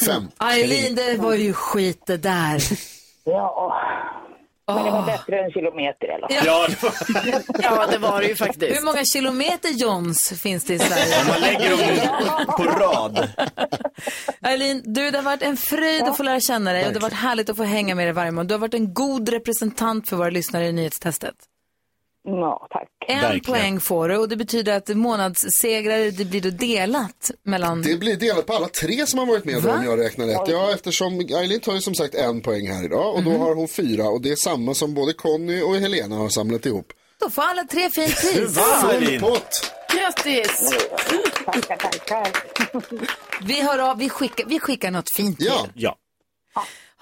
[0.07, 0.29] Fem.
[0.41, 2.63] Eileen, det var ju skit det där.
[3.25, 3.73] Ja.
[4.75, 6.47] Men det var bättre än kilometer i alla fall.
[6.47, 6.93] Ja, det var...
[7.63, 8.77] Ja, det var det ju faktiskt.
[8.79, 11.25] Hur många kilometer Johns finns det i Sverige?
[11.29, 13.29] man lägger dem på rad.
[14.43, 17.03] Eileen, du, det har varit en fröjd att få lära känna dig och det har
[17.11, 18.47] varit härligt att få hänga med dig varje morgon.
[18.47, 21.35] Du har varit en god representant för våra lyssnare i nyhetstestet.
[22.25, 22.89] Ja, tack.
[23.07, 23.41] En Verkligen.
[23.45, 27.83] poäng får du och det betyder att månadssegrare, det blir då delat mellan...
[27.83, 29.75] Det blir delat på alla tre som har varit med Va?
[29.79, 30.49] om jag räknar rätt.
[30.49, 33.33] Ja, eftersom Eileen tar ju som sagt en poäng här idag och Mhm.
[33.33, 36.67] då har hon fyra och det är samma som både Conny och Helena har samlat
[36.67, 36.93] ihop.
[37.21, 38.59] Då får alla tre fint pris.
[38.59, 39.21] Full Eileen?
[39.21, 39.73] pott!
[39.95, 40.73] Grattis!
[41.45, 42.29] Tackar, tackar.
[43.47, 45.97] Vi hör av, vi skickar, vi skickar något fint till Ja, Ja.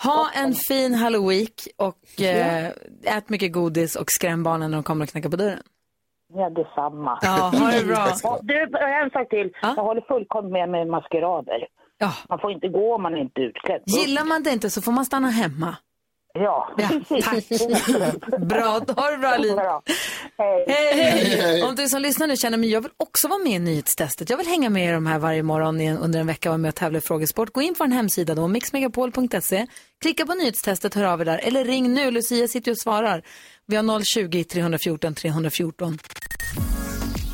[0.05, 1.47] Ha en fin halloween
[1.77, 2.67] och eh,
[3.05, 5.63] ät mycket godis och skräm barnen när de kommer och knackar på dörren.
[6.35, 7.19] Ja, detsamma.
[7.23, 8.07] Ja, ha det bra.
[8.23, 8.63] Ja, Du,
[9.03, 9.51] en sak till.
[9.63, 11.67] Jag håller fullkomligt med med maskerader.
[11.99, 12.13] Ja.
[12.29, 13.83] Man får inte gå om man är inte är utklädd.
[13.87, 15.77] Gillar man det inte så får man stanna hemma.
[16.39, 16.89] Ja, Ja,
[17.23, 17.45] tack.
[18.49, 19.55] Bra, då har du bra.
[19.57, 19.83] Bra.
[20.39, 20.65] Hej.
[20.69, 21.39] Hej.
[21.41, 21.63] Hej.
[21.63, 24.31] Om du som lyssnar nu känner men jag vill också vara med i nyhetstestet.
[24.31, 26.59] Jag vill hänga med er de här varje morgon en- under en vecka och vara
[26.59, 27.53] med och tävla i frågesport.
[27.53, 29.67] Gå in på en hemsida då, mixmegapol.se.
[30.03, 31.39] Klicka på nyhetstestet, hör av er där.
[31.43, 33.23] Eller ring nu, Lucia sitter och svarar.
[33.67, 35.99] Vi har 020-314 314.